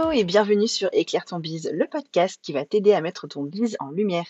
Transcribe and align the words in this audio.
Hello 0.00 0.12
et 0.12 0.24
bienvenue 0.24 0.66
sur 0.66 0.88
Éclaire 0.92 1.26
ton 1.26 1.40
bise, 1.40 1.70
le 1.74 1.86
podcast 1.86 2.40
qui 2.42 2.54
va 2.54 2.64
t'aider 2.64 2.94
à 2.94 3.02
mettre 3.02 3.26
ton 3.26 3.42
bise 3.42 3.76
en 3.80 3.90
lumière. 3.90 4.24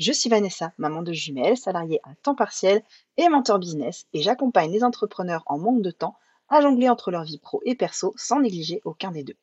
Je 0.00 0.10
suis 0.10 0.28
Vanessa, 0.28 0.72
maman 0.78 1.02
de 1.02 1.12
jumelles, 1.12 1.56
salariée 1.56 2.00
à 2.02 2.12
temps 2.24 2.34
partiel 2.34 2.82
et 3.16 3.28
mentor 3.28 3.60
business 3.60 4.06
et 4.12 4.20
j'accompagne 4.20 4.72
les 4.72 4.82
entrepreneurs 4.82 5.44
en 5.46 5.58
manque 5.58 5.80
de 5.80 5.92
temps 5.92 6.16
à 6.48 6.60
jongler 6.60 6.88
entre 6.88 7.12
leur 7.12 7.22
vie 7.22 7.38
pro 7.38 7.60
et 7.64 7.76
perso 7.76 8.12
sans 8.16 8.40
négliger 8.40 8.80
aucun 8.84 9.12
des 9.12 9.22
deux. 9.22 9.36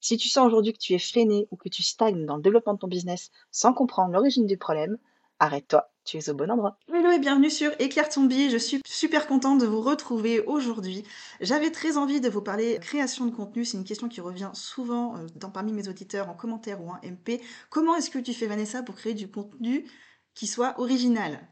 Si 0.00 0.16
tu 0.16 0.30
sens 0.30 0.46
aujourd'hui 0.46 0.72
que 0.72 0.78
tu 0.78 0.94
es 0.94 0.98
freiné 0.98 1.46
ou 1.50 1.56
que 1.56 1.68
tu 1.68 1.82
stagnes 1.82 2.24
dans 2.24 2.36
le 2.36 2.42
développement 2.42 2.72
de 2.72 2.78
ton 2.78 2.88
business 2.88 3.30
sans 3.50 3.74
comprendre 3.74 4.14
l'origine 4.14 4.46
du 4.46 4.56
problème, 4.56 4.96
arrête-toi, 5.40 5.90
tu 6.08 6.16
es 6.16 6.30
au 6.30 6.34
bon 6.34 6.50
endroit. 6.50 6.78
Hello 6.90 7.10
et 7.10 7.18
bienvenue 7.18 7.50
sur 7.50 7.70
Éclaire 7.78 8.08
ton. 8.08 8.30
Je 8.30 8.56
suis 8.56 8.80
super 8.86 9.26
contente 9.26 9.60
de 9.60 9.66
vous 9.66 9.82
retrouver 9.82 10.40
aujourd'hui. 10.40 11.04
J'avais 11.42 11.70
très 11.70 11.98
envie 11.98 12.22
de 12.22 12.30
vous 12.30 12.40
parler 12.40 12.78
création 12.80 13.26
de 13.26 13.30
contenu. 13.30 13.66
C'est 13.66 13.76
une 13.76 13.84
question 13.84 14.08
qui 14.08 14.22
revient 14.22 14.50
souvent 14.54 15.16
euh, 15.18 15.48
parmi 15.52 15.70
mes 15.72 15.86
auditeurs 15.86 16.30
en 16.30 16.34
commentaire 16.34 16.82
ou 16.82 16.88
en 16.88 16.98
MP. 17.04 17.42
Comment 17.68 17.94
est-ce 17.94 18.08
que 18.08 18.18
tu 18.18 18.32
fais 18.32 18.46
Vanessa 18.46 18.82
pour 18.82 18.94
créer 18.94 19.12
du 19.12 19.30
contenu 19.30 19.84
qui 20.32 20.46
soit 20.46 20.80
original? 20.80 21.46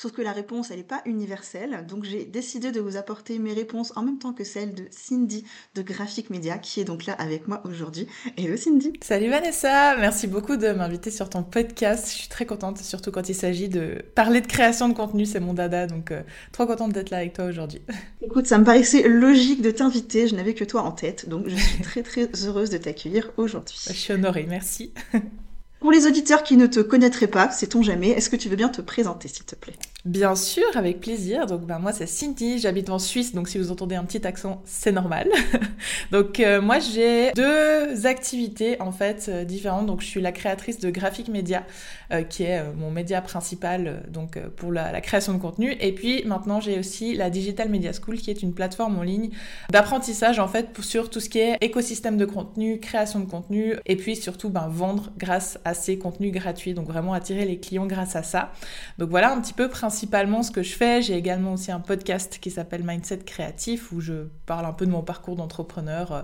Sauf 0.00 0.12
que 0.12 0.22
la 0.22 0.32
réponse, 0.32 0.70
elle 0.70 0.78
n'est 0.78 0.82
pas 0.82 1.02
universelle. 1.04 1.84
Donc 1.86 2.04
j'ai 2.04 2.24
décidé 2.24 2.72
de 2.72 2.80
vous 2.80 2.96
apporter 2.96 3.38
mes 3.38 3.52
réponses 3.52 3.92
en 3.96 4.02
même 4.02 4.18
temps 4.18 4.32
que 4.32 4.44
celles 4.44 4.72
de 4.72 4.84
Cindy 4.90 5.44
de 5.74 5.82
Graphic 5.82 6.30
Media, 6.30 6.56
qui 6.56 6.80
est 6.80 6.84
donc 6.84 7.04
là 7.04 7.12
avec 7.12 7.48
moi 7.48 7.60
aujourd'hui. 7.66 8.06
Hello 8.38 8.56
Cindy 8.56 8.94
Salut 9.02 9.28
Vanessa 9.28 9.98
Merci 9.98 10.26
beaucoup 10.26 10.56
de 10.56 10.68
m'inviter 10.72 11.10
sur 11.10 11.28
ton 11.28 11.42
podcast. 11.42 12.08
Je 12.08 12.14
suis 12.14 12.28
très 12.28 12.46
contente, 12.46 12.78
surtout 12.78 13.10
quand 13.10 13.28
il 13.28 13.34
s'agit 13.34 13.68
de 13.68 14.02
parler 14.14 14.40
de 14.40 14.46
création 14.46 14.88
de 14.88 14.94
contenu, 14.94 15.26
c'est 15.26 15.38
mon 15.38 15.52
dada. 15.52 15.86
Donc 15.86 16.12
euh, 16.12 16.22
trop 16.50 16.64
contente 16.64 16.94
d'être 16.94 17.10
là 17.10 17.18
avec 17.18 17.34
toi 17.34 17.44
aujourd'hui. 17.44 17.82
Écoute, 18.22 18.46
ça 18.46 18.56
me 18.56 18.64
paraissait 18.64 19.06
logique 19.06 19.60
de 19.60 19.70
t'inviter. 19.70 20.28
Je 20.28 20.34
n'avais 20.34 20.54
que 20.54 20.64
toi 20.64 20.80
en 20.80 20.92
tête. 20.92 21.28
Donc 21.28 21.46
je 21.46 21.56
suis 21.56 21.82
très 21.82 22.02
très 22.02 22.26
heureuse 22.46 22.70
de 22.70 22.78
t'accueillir 22.78 23.32
aujourd'hui. 23.36 23.76
Je 23.86 23.92
suis 23.92 24.14
honorée, 24.14 24.46
merci. 24.48 24.94
Pour 25.80 25.92
les 25.92 26.06
auditeurs 26.06 26.42
qui 26.42 26.58
ne 26.58 26.66
te 26.66 26.80
connaîtraient 26.80 27.26
pas, 27.26 27.50
sait-on 27.50 27.82
jamais, 27.82 28.10
est-ce 28.10 28.28
que 28.28 28.36
tu 28.36 28.50
veux 28.50 28.56
bien 28.56 28.68
te 28.68 28.82
présenter 28.82 29.28
s'il 29.28 29.46
te 29.46 29.54
plaît? 29.54 29.76
Bien 30.06 30.34
sûr, 30.34 30.64
avec 30.76 30.98
plaisir. 31.00 31.44
Donc 31.44 31.66
ben, 31.66 31.78
moi 31.78 31.92
c'est 31.92 32.06
Cindy, 32.06 32.58
j'habite 32.58 32.88
en 32.88 32.98
Suisse, 32.98 33.34
donc 33.34 33.48
si 33.48 33.58
vous 33.58 33.70
entendez 33.70 33.96
un 33.96 34.04
petit 34.04 34.26
accent, 34.26 34.62
c'est 34.64 34.92
normal. 34.92 35.28
donc 36.10 36.40
euh, 36.40 36.62
moi 36.62 36.78
j'ai 36.78 37.32
deux 37.32 38.06
activités 38.06 38.80
en 38.80 38.92
fait 38.92 39.26
euh, 39.28 39.44
différentes. 39.44 39.84
Donc 39.84 40.00
je 40.00 40.06
suis 40.06 40.22
la 40.22 40.32
créatrice 40.32 40.80
de 40.80 40.88
Graphic 40.88 41.28
Media, 41.28 41.66
euh, 42.14 42.22
qui 42.22 42.44
est 42.44 42.62
mon 42.78 42.90
média 42.90 43.20
principal 43.20 44.04
donc 44.08 44.38
pour 44.56 44.72
la, 44.72 44.98
création 45.02 45.34
de 45.34 45.38
contenu. 45.38 45.76
Et 45.80 45.92
puis 45.92 46.24
maintenant 46.24 46.60
j'ai 46.60 46.78
aussi 46.78 47.14
la 47.14 47.28
Digital 47.28 47.68
Media 47.68 47.92
School, 47.92 48.16
qui 48.16 48.30
est 48.30 48.42
une 48.42 48.54
plateforme 48.54 48.98
en 48.98 49.02
ligne 49.02 49.28
d'apprentissage 49.68 50.38
en 50.38 50.48
fait 50.48 50.68
sur 50.80 51.10
tout 51.10 51.20
ce 51.20 51.28
qui 51.28 51.40
est 51.40 51.58
écosystème 51.60 52.16
de 52.16 52.24
contenu, 52.24 52.80
création 52.80 53.20
de 53.20 53.26
contenu, 53.26 53.74
et 53.84 53.96
puis 53.96 54.16
surtout 54.16 54.48
ben, 54.48 54.66
vendre 54.68 55.10
grâce 55.18 55.58
à 55.66 55.74
ces 55.74 55.98
contenus 55.98 56.32
gratuits. 56.32 56.72
Donc 56.72 56.86
vraiment 56.86 57.12
attirer 57.12 57.44
les 57.44 57.58
clients 57.58 57.86
grâce 57.86 58.16
à 58.16 58.22
ça. 58.22 58.52
Donc 58.96 59.10
voilà 59.10 59.30
un 59.30 59.40
petit 59.42 59.52
peu 59.52 59.68
principalement 59.90 60.44
ce 60.44 60.52
que 60.52 60.62
je 60.62 60.72
fais. 60.72 61.02
J'ai 61.02 61.16
également 61.16 61.54
aussi 61.54 61.72
un 61.72 61.80
podcast 61.80 62.38
qui 62.40 62.52
s'appelle 62.52 62.84
Mindset 62.84 63.18
Créatif 63.26 63.90
où 63.90 64.00
je 64.00 64.28
parle 64.46 64.64
un 64.64 64.72
peu 64.72 64.86
de 64.86 64.92
mon 64.92 65.02
parcours 65.02 65.34
d'entrepreneur, 65.34 66.12
euh, 66.12 66.22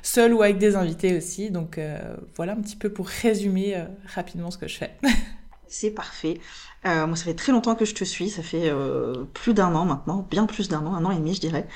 seul 0.00 0.32
ou 0.32 0.40
avec 0.40 0.56
des 0.56 0.76
invités 0.76 1.14
aussi. 1.14 1.50
Donc 1.50 1.76
euh, 1.76 1.98
voilà 2.36 2.54
un 2.54 2.62
petit 2.62 2.74
peu 2.74 2.88
pour 2.88 3.06
résumer 3.06 3.76
euh, 3.76 3.84
rapidement 4.14 4.50
ce 4.50 4.56
que 4.56 4.66
je 4.66 4.78
fais. 4.78 4.96
C'est 5.68 5.90
parfait. 5.90 6.40
moi, 6.84 7.16
ça 7.16 7.24
fait 7.24 7.34
très 7.34 7.52
longtemps 7.52 7.74
que 7.74 7.84
je 7.84 7.94
te 7.94 8.04
suis. 8.04 8.30
Ça 8.30 8.42
fait 8.42 8.70
plus 9.32 9.54
d'un 9.54 9.74
an 9.74 9.86
maintenant, 9.86 10.26
bien 10.30 10.44
plus 10.44 10.68
d'un 10.68 10.84
an, 10.84 10.94
un 10.94 11.04
an 11.06 11.10
et 11.10 11.16
demi, 11.16 11.34
je 11.34 11.40
dirais. 11.40 11.66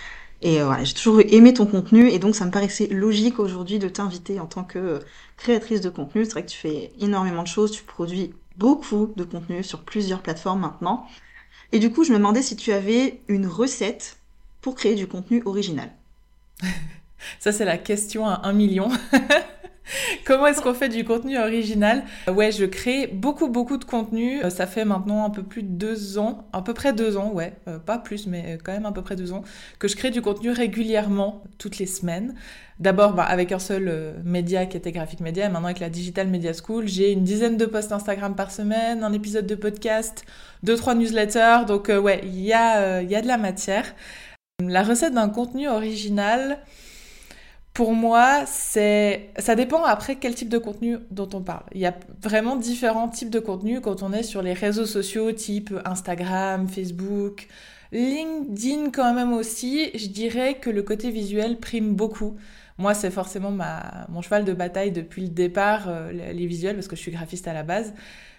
Et 0.42 0.62
voilà, 0.62 0.84
j'ai 0.84 0.92
toujours 0.92 1.20
aimé 1.20 1.54
ton 1.54 1.64
contenu 1.64 2.10
et 2.10 2.18
donc 2.18 2.34
ça 2.34 2.44
me 2.44 2.50
paraissait 2.50 2.88
logique 2.88 3.38
aujourd'hui 3.38 3.78
de 3.78 3.88
t'inviter 3.88 4.38
en 4.38 4.44
tant 4.44 4.64
que 4.64 5.00
créatrice 5.38 5.80
de 5.80 5.88
contenu. 5.88 6.26
C'est 6.26 6.32
vrai 6.32 6.44
que 6.44 6.50
tu 6.50 6.58
fais 6.58 6.92
énormément 7.00 7.42
de 7.42 7.48
choses, 7.48 7.70
tu 7.70 7.84
produis 7.84 8.34
beaucoup 8.56 9.12
de 9.16 9.24
contenu 9.24 9.62
sur 9.62 9.82
plusieurs 9.82 10.20
plateformes 10.20 10.60
maintenant. 10.60 11.06
Et 11.72 11.78
du 11.78 11.90
coup, 11.90 12.04
je 12.04 12.12
me 12.12 12.18
demandais 12.18 12.42
si 12.42 12.56
tu 12.56 12.72
avais 12.72 13.20
une 13.28 13.46
recette 13.46 14.18
pour 14.60 14.74
créer 14.74 14.94
du 14.94 15.06
contenu 15.06 15.42
original. 15.44 15.90
Ça, 17.40 17.52
c'est 17.52 17.64
la 17.64 17.78
question 17.78 18.26
à 18.26 18.42
un 18.44 18.52
million. 18.52 18.88
Comment 20.24 20.46
est-ce 20.46 20.60
qu'on 20.60 20.74
fait 20.74 20.88
du 20.88 21.04
contenu 21.04 21.38
original? 21.38 22.04
Ouais, 22.28 22.50
je 22.50 22.64
crée 22.64 23.06
beaucoup, 23.06 23.48
beaucoup 23.48 23.76
de 23.76 23.84
contenu. 23.84 24.42
Euh, 24.42 24.50
ça 24.50 24.66
fait 24.66 24.84
maintenant 24.84 25.24
un 25.24 25.30
peu 25.30 25.42
plus 25.42 25.62
de 25.62 25.68
deux 25.68 26.18
ans, 26.18 26.48
à 26.52 26.62
peu 26.62 26.74
près 26.74 26.92
deux 26.92 27.16
ans, 27.16 27.32
ouais, 27.32 27.54
euh, 27.68 27.78
pas 27.78 27.98
plus, 27.98 28.26
mais 28.26 28.58
quand 28.64 28.72
même 28.72 28.86
à 28.86 28.92
peu 28.92 29.02
près 29.02 29.16
deux 29.16 29.32
ans, 29.32 29.42
que 29.78 29.88
je 29.88 29.96
crée 29.96 30.10
du 30.10 30.22
contenu 30.22 30.50
régulièrement, 30.50 31.42
toutes 31.58 31.78
les 31.78 31.86
semaines. 31.86 32.34
D'abord 32.78 33.14
bah, 33.14 33.22
avec 33.22 33.52
un 33.52 33.58
seul 33.58 33.88
euh, 33.88 34.12
média 34.24 34.66
qui 34.66 34.76
était 34.76 34.92
Graphic 34.92 35.20
Media, 35.20 35.46
et 35.46 35.48
maintenant 35.48 35.68
avec 35.68 35.80
la 35.80 35.88
Digital 35.88 36.28
Media 36.28 36.52
School, 36.52 36.88
j'ai 36.88 37.12
une 37.12 37.24
dizaine 37.24 37.56
de 37.56 37.66
posts 37.66 37.92
Instagram 37.92 38.34
par 38.34 38.50
semaine, 38.50 39.04
un 39.04 39.12
épisode 39.12 39.46
de 39.46 39.54
podcast, 39.54 40.24
deux, 40.62 40.76
trois 40.76 40.94
newsletters. 40.94 41.64
Donc 41.66 41.88
ouais, 41.88 42.20
il 42.24 42.40
y, 42.40 42.48
y 42.48 42.52
a 42.52 43.02
de 43.02 43.26
la 43.26 43.38
matière. 43.38 43.94
La 44.62 44.82
recette 44.82 45.12
d'un 45.12 45.28
contenu 45.28 45.68
original, 45.68 46.58
pour 47.76 47.92
moi, 47.92 48.44
c'est 48.46 49.28
ça 49.36 49.54
dépend 49.54 49.84
après 49.84 50.16
quel 50.16 50.34
type 50.34 50.48
de 50.48 50.56
contenu 50.56 50.96
dont 51.10 51.28
on 51.34 51.42
parle. 51.42 51.64
Il 51.74 51.80
y 51.82 51.84
a 51.84 51.94
vraiment 52.22 52.56
différents 52.56 53.06
types 53.06 53.28
de 53.28 53.38
contenus 53.38 53.80
quand 53.82 54.02
on 54.02 54.14
est 54.14 54.22
sur 54.22 54.40
les 54.40 54.54
réseaux 54.54 54.86
sociaux 54.86 55.30
type 55.32 55.74
Instagram, 55.84 56.68
Facebook, 56.68 57.48
LinkedIn 57.92 58.92
quand 58.92 59.12
même 59.12 59.34
aussi. 59.34 59.90
Je 59.94 60.06
dirais 60.06 60.54
que 60.54 60.70
le 60.70 60.82
côté 60.82 61.10
visuel 61.10 61.58
prime 61.58 61.94
beaucoup. 61.94 62.38
Moi, 62.78 62.94
c'est 62.94 63.10
forcément 63.10 63.50
ma, 63.50 64.06
mon 64.08 64.22
cheval 64.22 64.46
de 64.46 64.54
bataille 64.54 64.90
depuis 64.90 65.20
le 65.20 65.28
départ, 65.28 65.84
euh, 65.88 66.12
les 66.12 66.46
visuels, 66.46 66.76
parce 66.76 66.88
que 66.88 66.96
je 66.96 67.02
suis 67.02 67.12
graphiste 67.12 67.46
à 67.46 67.52
la 67.52 67.62
base. 67.62 67.92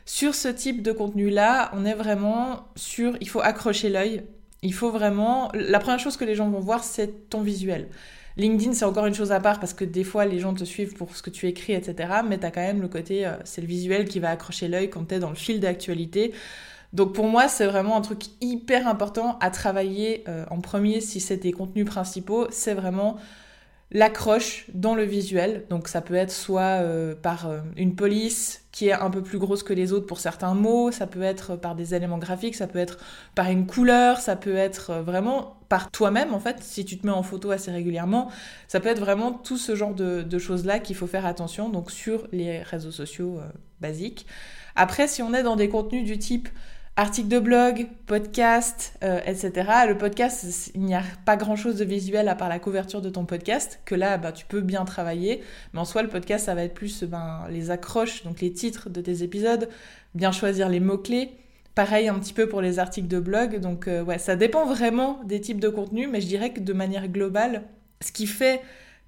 Sur 0.06 0.34
ce 0.34 0.48
type 0.48 0.82
de 0.82 0.92
contenu-là, 0.92 1.70
on 1.76 1.86
est 1.86 1.94
vraiment 1.94 2.70
sur, 2.76 3.16
il 3.22 3.30
faut 3.30 3.42
accrocher 3.42 3.90
l'œil. 3.90 4.24
Il 4.64 4.74
faut 4.74 4.90
vraiment, 4.90 5.52
la 5.54 5.78
première 5.78 6.00
chose 6.00 6.18
que 6.18 6.26
les 6.26 6.34
gens 6.34 6.50
vont 6.50 6.60
voir, 6.60 6.84
c'est 6.84 7.30
ton 7.30 7.42
visuel. 7.42 7.88
LinkedIn, 8.38 8.74
c'est 8.74 8.86
encore 8.86 9.08
une 9.08 9.16
chose 9.16 9.32
à 9.32 9.40
part 9.40 9.60
parce 9.60 9.74
que 9.74 9.84
des 9.84 10.04
fois, 10.04 10.26
les 10.26 10.40
gens 10.40 10.54
te 10.54 10.64
suivent 10.64 10.94
pour 10.94 11.16
ce 11.16 11.24
que 11.24 11.32
tu 11.32 11.48
écris, 11.48 11.74
etc. 11.74 12.22
Mais 12.28 12.38
tu 12.38 12.46
as 12.46 12.52
quand 12.52 12.62
même 12.62 12.82
le 12.82 12.88
côté, 12.88 13.26
euh, 13.26 13.32
c'est 13.44 13.62
le 13.62 13.68
visuel 13.68 14.06
qui 14.08 14.20
va 14.20 14.30
accrocher 14.30 14.68
l'œil 14.68 14.90
quand 14.90 15.06
tu 15.06 15.16
es 15.16 15.20
dans 15.20 15.30
le 15.30 15.36
fil 15.36 15.60
d'actualité. 15.60 16.34
Donc 16.94 17.14
pour 17.14 17.28
moi, 17.28 17.48
c'est 17.48 17.66
vraiment 17.66 17.98
un 17.98 18.02
truc 18.02 18.24
hyper 18.40 18.88
important 18.88 19.38
à 19.42 19.50
travailler 19.50 20.24
euh, 20.28 20.46
en 20.52 20.62
premier 20.62 21.02
si 21.02 21.20
c'est 21.20 21.40
tes 21.40 21.52
contenus 21.52 21.86
principaux. 21.86 22.48
C'est 22.52 22.76
vraiment 22.76 23.18
l'accroche 23.92 24.66
dans 24.74 24.94
le 24.94 25.04
visuel. 25.04 25.66
Donc 25.70 25.88
ça 25.88 26.02
peut 26.02 26.16
être 26.16 26.32
soit 26.32 26.82
euh, 26.82 27.16
par 27.16 27.50
une 27.76 27.96
police 27.96 28.67
qui 28.78 28.90
est 28.90 28.94
un 28.94 29.10
peu 29.10 29.24
plus 29.24 29.40
grosse 29.40 29.64
que 29.64 29.74
les 29.74 29.92
autres 29.92 30.06
pour 30.06 30.20
certains 30.20 30.54
mots, 30.54 30.92
ça 30.92 31.08
peut 31.08 31.24
être 31.24 31.56
par 31.56 31.74
des 31.74 31.96
éléments 31.96 32.20
graphiques, 32.20 32.54
ça 32.54 32.68
peut 32.68 32.78
être 32.78 33.00
par 33.34 33.50
une 33.50 33.66
couleur, 33.66 34.20
ça 34.20 34.36
peut 34.36 34.56
être 34.56 34.92
euh, 34.92 35.02
vraiment 35.02 35.58
par 35.68 35.90
toi-même 35.90 36.32
en 36.36 36.40
fait, 36.40 36.58
si 36.62 36.86
tu 36.86 37.00
te 37.00 37.08
mets 37.08 37.12
en 37.12 37.24
photo 37.24 37.50
assez 37.50 37.72
régulièrement, 37.72 38.30
ça 38.68 38.80
peut 38.80 38.90
être 38.90 39.00
vraiment 39.00 39.32
tout 39.32 39.58
ce 39.58 39.76
genre 39.76 39.96
de, 39.96 40.22
de 40.22 40.38
choses-là 40.38 40.78
qu'il 40.78 40.96
faut 40.96 41.08
faire 41.08 41.26
attention, 41.26 41.70
donc 41.70 41.90
sur 41.90 42.28
les 42.32 42.62
réseaux 42.62 42.92
sociaux 42.92 43.40
basiques. 43.82 44.28
Après, 44.76 45.08
si 45.08 45.24
on 45.24 45.34
est 45.34 45.42
dans 45.42 45.56
des 45.56 45.70
contenus 45.70 46.06
du 46.06 46.20
type 46.20 46.48
articles 46.98 47.28
de 47.28 47.38
blog, 47.38 47.88
podcast, 48.08 48.98
euh, 49.04 49.20
etc. 49.28 49.70
Le 49.88 49.96
podcast, 49.96 50.72
il 50.74 50.82
n'y 50.82 50.96
a 50.96 51.04
pas 51.26 51.38
grand-chose 51.38 51.78
de 51.78 51.86
visuel 51.86 52.28
à 52.28 52.34
part 52.34 52.50
la 52.50 52.58
couverture 52.58 53.04
de 53.04 53.10
ton 53.10 53.24
podcast, 53.24 53.80
que 53.86 53.94
là, 53.94 54.18
bah, 54.18 54.32
tu 54.32 54.48
peux 54.48 54.62
bien 54.62 54.84
travailler. 54.84 55.44
Mais 55.74 55.80
en 55.80 55.86
soi, 55.86 56.02
le 56.02 56.10
podcast, 56.10 56.48
ça 56.48 56.56
va 56.56 56.64
être 56.64 56.74
plus 56.74 57.04
ben, 57.04 57.46
les 57.52 57.70
accroches, 57.70 58.24
donc 58.24 58.42
les 58.42 58.52
titres 58.52 58.90
de 58.90 59.00
tes 59.00 59.22
épisodes, 59.22 59.70
bien 60.16 60.32
choisir 60.32 60.70
les 60.70 60.80
mots-clés. 60.80 61.30
Pareil 61.76 62.08
un 62.08 62.18
petit 62.18 62.34
peu 62.34 62.50
pour 62.50 62.62
les 62.62 62.80
articles 62.80 63.08
de 63.08 63.20
blog. 63.20 63.60
Donc 63.60 63.88
euh, 63.88 64.04
ouais, 64.04 64.18
ça 64.18 64.36
dépend 64.36 64.66
vraiment 64.66 65.20
des 65.24 65.40
types 65.40 65.60
de 65.60 65.70
contenus, 65.70 66.10
mais 66.12 66.20
je 66.20 66.28
dirais 66.28 66.50
que 66.52 66.60
de 66.60 66.74
manière 66.74 67.08
globale, 67.10 67.66
ce 68.02 68.12
qui 68.12 68.26
fait 68.26 68.62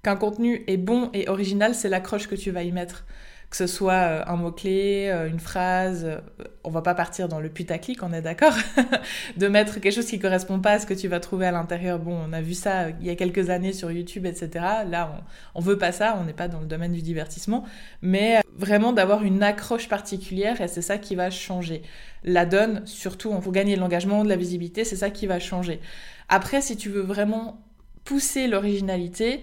qu'un 0.04 0.14
contenu 0.14 0.62
est 0.68 0.76
bon 0.76 1.10
et 1.12 1.28
original, 1.28 1.74
c'est 1.74 1.88
l'accroche 1.88 2.28
que 2.28 2.36
tu 2.36 2.52
vas 2.52 2.62
y 2.62 2.70
mettre 2.70 3.04
que 3.50 3.56
ce 3.56 3.66
soit 3.66 3.92
euh, 3.92 4.22
un 4.26 4.36
mot-clé, 4.36 5.08
euh, 5.08 5.28
une 5.28 5.40
phrase, 5.40 6.04
euh, 6.04 6.18
on 6.62 6.70
va 6.70 6.82
pas 6.82 6.94
partir 6.94 7.26
dans 7.28 7.40
le 7.40 7.48
putaclic, 7.48 8.00
on 8.04 8.12
est 8.12 8.22
d'accord 8.22 8.54
De 9.36 9.48
mettre 9.48 9.80
quelque 9.80 9.92
chose 9.92 10.06
qui 10.06 10.20
correspond 10.20 10.60
pas 10.60 10.72
à 10.72 10.78
ce 10.78 10.86
que 10.86 10.94
tu 10.94 11.08
vas 11.08 11.18
trouver 11.18 11.46
à 11.46 11.50
l'intérieur. 11.50 11.98
Bon, 11.98 12.16
on 12.28 12.32
a 12.32 12.40
vu 12.40 12.54
ça 12.54 12.90
il 12.90 13.06
y 13.06 13.10
a 13.10 13.16
quelques 13.16 13.50
années 13.50 13.72
sur 13.72 13.90
YouTube, 13.90 14.24
etc. 14.24 14.50
Là, 14.88 15.20
on, 15.56 15.60
veut 15.60 15.76
pas 15.76 15.90
ça, 15.90 16.16
on 16.20 16.24
n'est 16.24 16.32
pas 16.32 16.46
dans 16.46 16.60
le 16.60 16.66
domaine 16.66 16.92
du 16.92 17.02
divertissement, 17.02 17.64
mais 18.02 18.40
vraiment 18.56 18.92
d'avoir 18.92 19.24
une 19.24 19.42
accroche 19.42 19.88
particulière 19.88 20.60
et 20.60 20.68
c'est 20.68 20.82
ça 20.82 20.96
qui 20.96 21.16
va 21.16 21.30
changer. 21.30 21.82
La 22.22 22.46
donne, 22.46 22.86
surtout, 22.86 23.30
pour 23.40 23.50
gagner 23.50 23.74
de 23.74 23.80
l'engagement, 23.80 24.22
de 24.22 24.28
la 24.28 24.36
visibilité, 24.36 24.84
c'est 24.84 24.96
ça 24.96 25.10
qui 25.10 25.26
va 25.26 25.40
changer. 25.40 25.80
Après, 26.28 26.60
si 26.60 26.76
tu 26.76 26.88
veux 26.88 27.02
vraiment 27.02 27.60
pousser 28.04 28.46
l'originalité, 28.46 29.42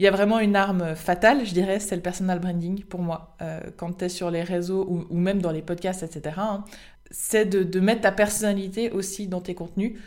il 0.00 0.04
y 0.04 0.06
a 0.06 0.10
vraiment 0.10 0.38
une 0.38 0.56
arme 0.56 0.96
fatale, 0.96 1.44
je 1.44 1.52
dirais, 1.52 1.78
c'est 1.78 1.94
le 1.94 2.00
personal 2.00 2.38
branding 2.38 2.84
pour 2.84 3.02
moi. 3.02 3.36
Euh, 3.42 3.60
quand 3.76 3.98
tu 3.98 4.06
es 4.06 4.08
sur 4.08 4.30
les 4.30 4.42
réseaux 4.42 4.86
ou, 4.88 5.18
même 5.18 5.42
dans 5.42 5.52
les 5.52 5.60
podcasts, 5.60 6.02
etc., 6.02 6.36
hein, 6.38 6.64
c'est 7.10 7.44
de, 7.44 7.80
mettre 7.80 8.00
ta 8.00 8.10
personnalité 8.10 8.90
aussi 8.92 9.26
dans 9.26 9.42
tes 9.42 9.54
contenus. 9.54 9.98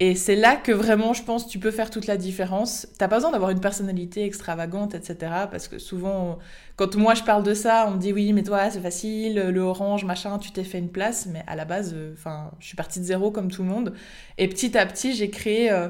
Et 0.00 0.14
c'est 0.14 0.34
là 0.34 0.56
que 0.56 0.72
vraiment, 0.72 1.12
je 1.12 1.22
pense, 1.22 1.46
tu 1.46 1.58
peux 1.58 1.70
faire 1.70 1.90
toute 1.90 2.06
la 2.06 2.16
différence. 2.16 2.88
T'as 2.98 3.06
pas 3.06 3.16
besoin 3.16 3.32
d'avoir 3.32 3.50
une 3.50 3.60
personnalité 3.60 4.24
extravagante, 4.24 4.94
etc. 4.94 5.32
Parce 5.50 5.68
que 5.68 5.78
souvent, 5.78 6.38
quand 6.76 6.96
moi 6.96 7.12
je 7.12 7.22
parle 7.22 7.42
de 7.42 7.52
ça, 7.52 7.84
on 7.86 7.92
me 7.92 7.98
dit 7.98 8.14
oui, 8.14 8.32
mais 8.32 8.44
toi, 8.44 8.70
c'est 8.70 8.80
facile, 8.80 9.34
le 9.34 9.60
orange, 9.60 10.06
machin, 10.06 10.38
tu 10.38 10.52
t'es 10.52 10.64
fait 10.64 10.78
une 10.78 10.90
place. 10.90 11.26
Mais 11.26 11.44
à 11.46 11.54
la 11.54 11.66
base, 11.66 11.92
euh, 11.94 12.14
enfin, 12.14 12.50
je 12.60 12.66
suis 12.66 12.76
partie 12.76 12.98
de 12.98 13.04
zéro 13.04 13.30
comme 13.30 13.50
tout 13.50 13.62
le 13.62 13.68
monde. 13.68 13.92
Et 14.38 14.48
petit 14.48 14.76
à 14.78 14.86
petit, 14.86 15.14
j'ai 15.14 15.28
créé 15.28 15.70
euh, 15.70 15.88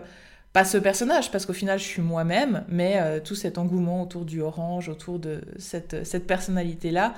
pas 0.54 0.64
ce 0.64 0.78
personnage, 0.78 1.32
parce 1.32 1.46
qu'au 1.46 1.52
final, 1.52 1.80
je 1.80 1.84
suis 1.84 2.00
moi-même, 2.00 2.64
mais 2.68 3.00
euh, 3.00 3.18
tout 3.18 3.34
cet 3.34 3.58
engouement 3.58 4.02
autour 4.02 4.24
du 4.24 4.40
orange, 4.40 4.88
autour 4.88 5.18
de 5.18 5.40
cette, 5.58 6.06
cette 6.06 6.28
personnalité-là. 6.28 7.14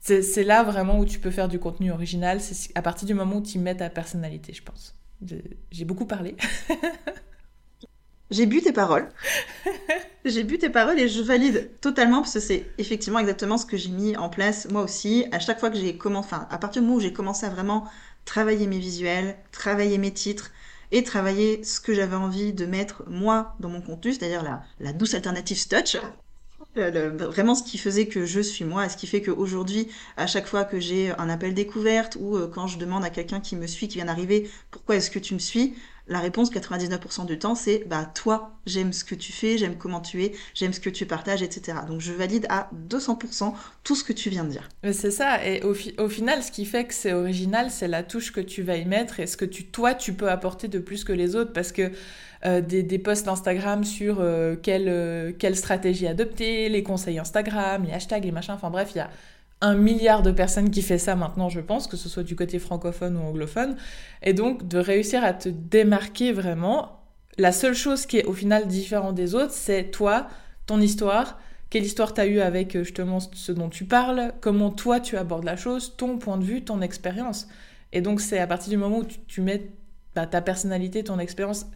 C'est 0.00 0.44
là 0.44 0.62
vraiment 0.62 1.00
où 1.00 1.04
tu 1.04 1.18
peux 1.18 1.32
faire 1.32 1.48
du 1.48 1.58
contenu 1.58 1.90
original. 1.90 2.40
C'est 2.40 2.70
à 2.76 2.82
partir 2.82 3.08
du 3.08 3.14
moment 3.14 3.38
où 3.38 3.42
tu 3.42 3.58
mets 3.58 3.76
ta 3.76 3.90
personnalité, 3.90 4.52
je 4.54 4.62
pense. 4.62 4.94
J'ai 5.72 5.84
beaucoup 5.84 6.06
parlé. 6.06 6.36
J'ai 8.30 8.46
bu 8.46 8.60
tes 8.60 8.72
paroles. 8.72 9.08
j'ai 10.26 10.44
bu 10.44 10.58
tes 10.58 10.68
paroles 10.68 11.00
et 11.00 11.08
je 11.08 11.22
valide 11.22 11.70
totalement 11.80 12.20
parce 12.20 12.34
que 12.34 12.40
c'est 12.40 12.66
effectivement 12.76 13.18
exactement 13.18 13.56
ce 13.56 13.64
que 13.64 13.78
j'ai 13.78 13.88
mis 13.88 14.18
en 14.18 14.28
place 14.28 14.68
moi 14.70 14.82
aussi. 14.82 15.24
À 15.32 15.38
chaque 15.38 15.58
fois 15.58 15.70
que 15.70 15.78
j'ai 15.78 15.96
commencé, 15.96 16.26
enfin, 16.26 16.46
à 16.50 16.58
partir 16.58 16.82
du 16.82 16.86
moment 16.86 16.98
où 16.98 17.00
j'ai 17.00 17.14
commencé 17.14 17.46
à 17.46 17.48
vraiment 17.48 17.86
travailler 18.26 18.66
mes 18.66 18.78
visuels, 18.78 19.34
travailler 19.50 19.96
mes 19.96 20.12
titres 20.12 20.50
et 20.90 21.02
travailler 21.04 21.62
ce 21.64 21.80
que 21.80 21.94
j'avais 21.94 22.16
envie 22.16 22.52
de 22.52 22.66
mettre 22.66 23.04
moi 23.08 23.54
dans 23.60 23.68
mon 23.68 23.80
contenu, 23.80 24.12
c'est-à-dire 24.12 24.42
la, 24.42 24.62
la 24.80 24.92
douce 24.92 25.14
alternative 25.14 25.68
touch, 25.68 25.96
vraiment 26.76 27.54
ce 27.54 27.62
qui 27.62 27.78
faisait 27.78 28.06
que 28.06 28.24
je 28.24 28.40
suis 28.40 28.64
moi 28.64 28.86
et 28.86 28.88
ce 28.88 28.96
qui 28.96 29.06
fait 29.06 29.22
qu'aujourd'hui, 29.22 29.88
à 30.16 30.26
chaque 30.26 30.46
fois 30.46 30.64
que 30.64 30.78
j'ai 30.80 31.10
un 31.18 31.28
appel 31.28 31.54
découverte 31.54 32.16
ou 32.20 32.36
euh, 32.36 32.48
quand 32.48 32.66
je 32.66 32.78
demande 32.78 33.04
à 33.04 33.10
quelqu'un 33.10 33.40
qui 33.40 33.56
me 33.56 33.66
suit, 33.66 33.88
qui 33.88 33.96
vient 33.96 34.06
d'arriver, 34.06 34.50
pourquoi 34.70 34.96
est-ce 34.96 35.10
que 35.10 35.18
tu 35.18 35.34
me 35.34 35.38
suis? 35.38 35.74
La 36.08 36.20
réponse 36.20 36.50
99% 36.50 37.26
du 37.26 37.38
temps, 37.38 37.54
c'est 37.54 37.84
bah 37.86 38.10
toi, 38.14 38.58
j'aime 38.66 38.92
ce 38.92 39.04
que 39.04 39.14
tu 39.14 39.32
fais, 39.32 39.58
j'aime 39.58 39.76
comment 39.76 40.00
tu 40.00 40.24
es, 40.24 40.32
j'aime 40.54 40.72
ce 40.72 40.80
que 40.80 40.90
tu 40.90 41.06
partages, 41.06 41.42
etc. 41.42 41.78
Donc 41.86 42.00
je 42.00 42.12
valide 42.12 42.46
à 42.48 42.70
200% 42.88 43.52
tout 43.84 43.94
ce 43.94 44.04
que 44.04 44.12
tu 44.12 44.30
viens 44.30 44.44
de 44.44 44.50
dire. 44.50 44.68
C'est 44.92 45.10
ça, 45.10 45.44
et 45.44 45.62
au, 45.62 46.08
final, 46.08 46.42
ce 46.42 46.50
qui 46.50 46.64
fait 46.64 46.84
que 46.84 46.94
c'est 46.94 47.12
original, 47.12 47.70
c'est 47.70 47.88
la 47.88 48.02
touche 48.02 48.32
que 48.32 48.40
tu 48.40 48.62
vas 48.62 48.76
y 48.76 48.84
mettre 48.84 49.20
et 49.20 49.26
ce 49.26 49.36
que 49.36 49.44
tu, 49.44 49.66
toi, 49.66 49.94
tu 49.94 50.12
peux 50.14 50.30
apporter 50.30 50.68
de 50.68 50.78
plus 50.78 51.04
que 51.04 51.12
les 51.12 51.36
autres 51.36 51.52
parce 51.52 51.72
que 51.72 51.92
euh, 52.44 52.60
des, 52.60 52.82
des, 52.84 52.98
posts 52.98 53.26
Instagram 53.26 53.82
sur 53.82 54.18
euh, 54.20 54.54
quelle, 54.54 54.88
euh, 54.88 55.32
quelle 55.36 55.56
stratégie 55.56 56.06
adopter, 56.06 56.68
les 56.68 56.84
conseils 56.84 57.18
Instagram, 57.18 57.84
les 57.84 57.92
hashtags, 57.92 58.24
les 58.24 58.30
machins. 58.30 58.54
Enfin 58.54 58.70
bref, 58.70 58.90
il 58.94 58.98
y 58.98 59.00
a 59.00 59.10
un 59.60 59.74
milliard 59.74 60.22
de 60.22 60.30
personnes 60.30 60.70
qui 60.70 60.82
fait 60.82 60.98
ça 60.98 61.16
maintenant, 61.16 61.48
je 61.48 61.60
pense, 61.60 61.86
que 61.86 61.96
ce 61.96 62.08
soit 62.08 62.22
du 62.22 62.36
côté 62.36 62.58
francophone 62.58 63.16
ou 63.16 63.20
anglophone. 63.20 63.76
Et 64.22 64.32
donc, 64.32 64.68
de 64.68 64.78
réussir 64.78 65.24
à 65.24 65.32
te 65.32 65.48
démarquer 65.48 66.32
vraiment, 66.32 67.02
la 67.38 67.52
seule 67.52 67.74
chose 67.74 68.06
qui 68.06 68.18
est 68.18 68.24
au 68.24 68.32
final 68.32 68.66
différente 68.66 69.14
des 69.14 69.34
autres, 69.34 69.52
c'est 69.52 69.90
toi, 69.90 70.28
ton 70.66 70.80
histoire, 70.80 71.40
quelle 71.70 71.84
histoire 71.84 72.14
tu 72.14 72.20
as 72.20 72.26
eue 72.26 72.40
avec 72.40 72.78
justement 72.78 73.18
ce 73.20 73.52
dont 73.52 73.68
tu 73.68 73.84
parles, 73.84 74.32
comment 74.40 74.70
toi 74.70 75.00
tu 75.00 75.16
abordes 75.16 75.44
la 75.44 75.56
chose, 75.56 75.94
ton 75.96 76.18
point 76.18 76.38
de 76.38 76.44
vue, 76.44 76.62
ton 76.62 76.80
expérience. 76.80 77.48
Et 77.92 78.00
donc, 78.00 78.20
c'est 78.20 78.38
à 78.38 78.46
partir 78.46 78.70
du 78.70 78.76
moment 78.76 78.98
où 78.98 79.04
tu, 79.04 79.40
mets 79.40 79.70
bah, 80.14 80.26
ta 80.26 80.40
personnalité, 80.40 81.04
ton 81.04 81.18
expérience 81.18 81.66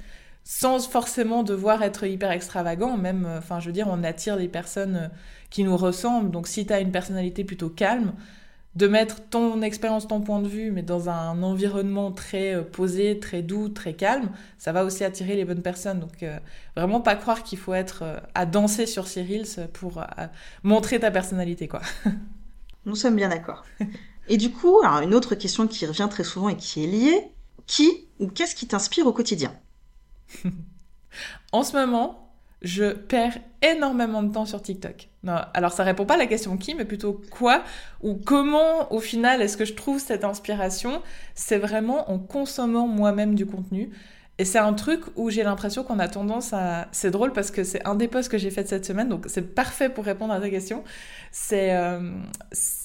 sans 0.44 0.89
forcément 0.89 1.43
devoir 1.43 1.83
être 1.83 2.05
hyper 2.05 2.31
extravagant. 2.31 2.97
Même, 2.97 3.27
euh, 3.27 3.39
enfin, 3.39 3.61
je 3.61 3.67
veux 3.67 3.73
dire, 3.73 3.89
on 3.91 4.03
attire 4.03 4.37
les 4.37 4.49
personnes 4.49 4.97
euh, 4.97 5.09
qui 5.50 5.65
nous 5.65 5.77
ressemblent. 5.77 6.31
Donc, 6.31 6.49
si 6.49 6.67
tu 6.67 6.73
as 6.73 6.81
une 6.81 6.93
personnalité 6.93 7.44
plutôt 7.44 7.69
calme, 7.69 8.12
de 8.75 8.89
mettre 8.89 9.21
ton 9.29 9.61
expérience, 9.61 10.09
ton 10.09 10.23
point 10.23 10.41
de 10.41 10.49
vue, 10.49 10.71
mais 10.71 10.81
dans 10.83 11.11
un 11.11 11.43
environnement 11.43 12.11
très 12.11 12.55
euh, 12.55 12.62
posé, 12.62 13.21
très 13.21 13.43
doux, 13.43 13.69
très 13.69 13.93
calme, 13.93 14.31
ça 14.59 14.73
va 14.73 14.85
aussi 14.85 15.05
attirer 15.05 15.37
les 15.37 15.44
bonnes 15.44 15.62
personnes. 15.62 16.00
Donc, 16.00 16.25
vraiment 16.75 17.00
pas 17.00 17.15
croire 17.15 17.43
qu'il 17.43 17.59
faut 17.59 17.75
être 17.75 18.23
à 18.35 18.47
danser 18.47 18.87
sur 18.87 19.06
Cyril 19.06 19.44
pour 19.75 20.03
montrer 20.62 21.00
ta 21.00 21.11
personnalité, 21.11 21.69
quoi. 21.69 21.83
Nous 22.85 22.97
sommes 22.97 23.15
bien 23.15 23.29
d'accord. 23.29 23.65
Et 24.29 24.37
du 24.39 24.50
coup, 24.50 24.81
alors 24.83 25.00
une 25.00 25.15
autre 25.15 25.35
question 25.35 25.67
qui 25.69 25.87
revient 25.87 26.09
très 26.11 26.25
souvent 26.25 26.49
et 26.49 26.56
qui 26.56 26.83
est 26.83 26.87
liée, 26.87 27.33
qui 27.67 28.09
ou 28.19 28.29
qu'est-ce 28.29 28.55
qui 28.55 28.67
t'inspire 28.67 29.06
au 29.06 29.12
quotidien? 29.12 29.53
en 31.52 31.62
ce 31.62 31.76
moment, 31.76 32.32
je 32.62 32.92
perds 32.92 33.38
énormément 33.60 34.22
de 34.22 34.32
temps 34.32 34.46
sur 34.46 34.62
TikTok. 34.62 35.08
Non, 35.24 35.36
alors 35.52 35.72
ça 35.72 35.82
répond 35.82 36.06
pas 36.06 36.14
à 36.14 36.19
la 36.19 36.26
question 36.26 36.56
qui, 36.56 36.74
mais 36.74 36.84
plutôt 36.84 37.20
quoi 37.30 37.62
ou 38.02 38.14
comment 38.14 38.92
au 38.92 39.00
final 39.00 39.42
est-ce 39.42 39.56
que 39.56 39.64
je 39.64 39.74
trouve 39.74 40.00
cette 40.00 40.24
inspiration? 40.24 41.02
C'est 41.34 41.58
vraiment 41.58 42.10
en 42.10 42.19
consommant 42.19 42.86
moi-même 42.86 43.34
du 43.34 43.46
contenu. 43.46 43.90
Et 44.38 44.44
c'est 44.44 44.58
un 44.58 44.72
truc 44.72 45.02
où 45.16 45.30
j'ai 45.30 45.42
l'impression 45.42 45.84
qu'on 45.84 45.98
a 45.98 46.08
tendance 46.08 46.52
à... 46.52 46.88
C'est 46.90 47.10
drôle 47.10 47.32
parce 47.32 47.50
que 47.50 47.64
c'est 47.64 47.86
un 47.86 47.94
des 47.94 48.08
posts 48.08 48.30
que 48.30 48.38
j'ai 48.38 48.50
fait 48.50 48.66
cette 48.66 48.84
semaine, 48.84 49.08
donc 49.08 49.26
c'est 49.28 49.54
parfait 49.54 49.88
pour 49.88 50.04
répondre 50.04 50.32
à 50.32 50.40
ta 50.40 50.48
question. 50.48 50.84
C'est... 51.30 51.76
Euh, 51.76 52.10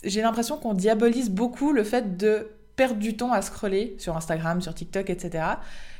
j'ai 0.03 0.21
l'impression 0.21 0.57
qu'on 0.57 0.73
diabolise 0.73 1.29
beaucoup 1.29 1.71
le 1.71 1.83
fait 1.83 2.17
de 2.17 2.49
perdre 2.75 2.99
du 2.99 3.15
temps 3.15 3.31
à 3.31 3.41
scroller 3.41 3.95
sur 3.97 4.15
Instagram, 4.17 4.61
sur 4.61 4.73
TikTok, 4.73 5.09
etc. 5.09 5.45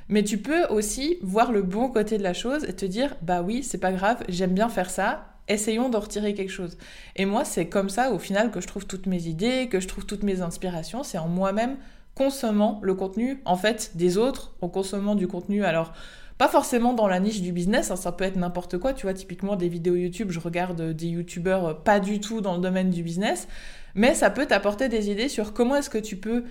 Mais 0.09 0.23
tu 0.23 0.37
peux 0.37 0.65
aussi 0.67 1.17
voir 1.21 1.51
le 1.51 1.61
bon 1.61 1.89
côté 1.89 2.17
de 2.17 2.23
la 2.23 2.33
chose 2.33 2.63
et 2.65 2.73
te 2.73 2.85
dire, 2.85 3.15
bah 3.21 3.41
oui, 3.41 3.63
c'est 3.63 3.77
pas 3.77 3.91
grave, 3.91 4.23
j'aime 4.29 4.53
bien 4.53 4.69
faire 4.69 4.89
ça, 4.89 5.25
essayons 5.47 5.89
d'en 5.89 5.99
retirer 5.99 6.33
quelque 6.33 6.51
chose. 6.51 6.77
Et 7.15 7.25
moi, 7.25 7.45
c'est 7.45 7.67
comme 7.67 7.89
ça, 7.89 8.11
au 8.11 8.19
final, 8.19 8.51
que 8.51 8.61
je 8.61 8.67
trouve 8.67 8.85
toutes 8.85 9.05
mes 9.05 9.27
idées, 9.27 9.67
que 9.69 9.79
je 9.79 9.87
trouve 9.87 10.05
toutes 10.05 10.23
mes 10.23 10.41
inspirations, 10.41 11.03
c'est 11.03 11.17
en 11.17 11.27
moi-même 11.27 11.77
consommant 12.15 12.79
le 12.83 12.95
contenu, 12.95 13.41
en 13.45 13.55
fait, 13.55 13.91
des 13.95 14.17
autres, 14.17 14.55
en 14.61 14.69
consommant 14.69 15.15
du 15.15 15.27
contenu. 15.27 15.63
Alors, 15.63 15.93
pas 16.37 16.47
forcément 16.47 16.93
dans 16.93 17.07
la 17.07 17.19
niche 17.19 17.41
du 17.41 17.51
business, 17.51 17.91
hein, 17.91 17.95
ça 17.95 18.11
peut 18.11 18.23
être 18.23 18.35
n'importe 18.35 18.77
quoi, 18.77 18.93
tu 18.93 19.07
vois, 19.07 19.13
typiquement 19.13 19.55
des 19.55 19.69
vidéos 19.69 19.95
YouTube, 19.95 20.31
je 20.31 20.39
regarde 20.39 20.93
des 20.93 21.07
YouTubeurs 21.07 21.81
pas 21.83 21.99
du 21.99 22.19
tout 22.19 22.41
dans 22.41 22.55
le 22.55 22.61
domaine 22.61 22.91
du 22.91 23.03
business, 23.03 23.47
mais 23.95 24.13
ça 24.13 24.29
peut 24.29 24.45
t'apporter 24.45 24.89
des 24.89 25.09
idées 25.09 25.29
sur 25.29 25.53
comment 25.53 25.75
est-ce 25.75 25.89
que 25.89 25.97
tu 25.97 26.15
peux 26.15 26.43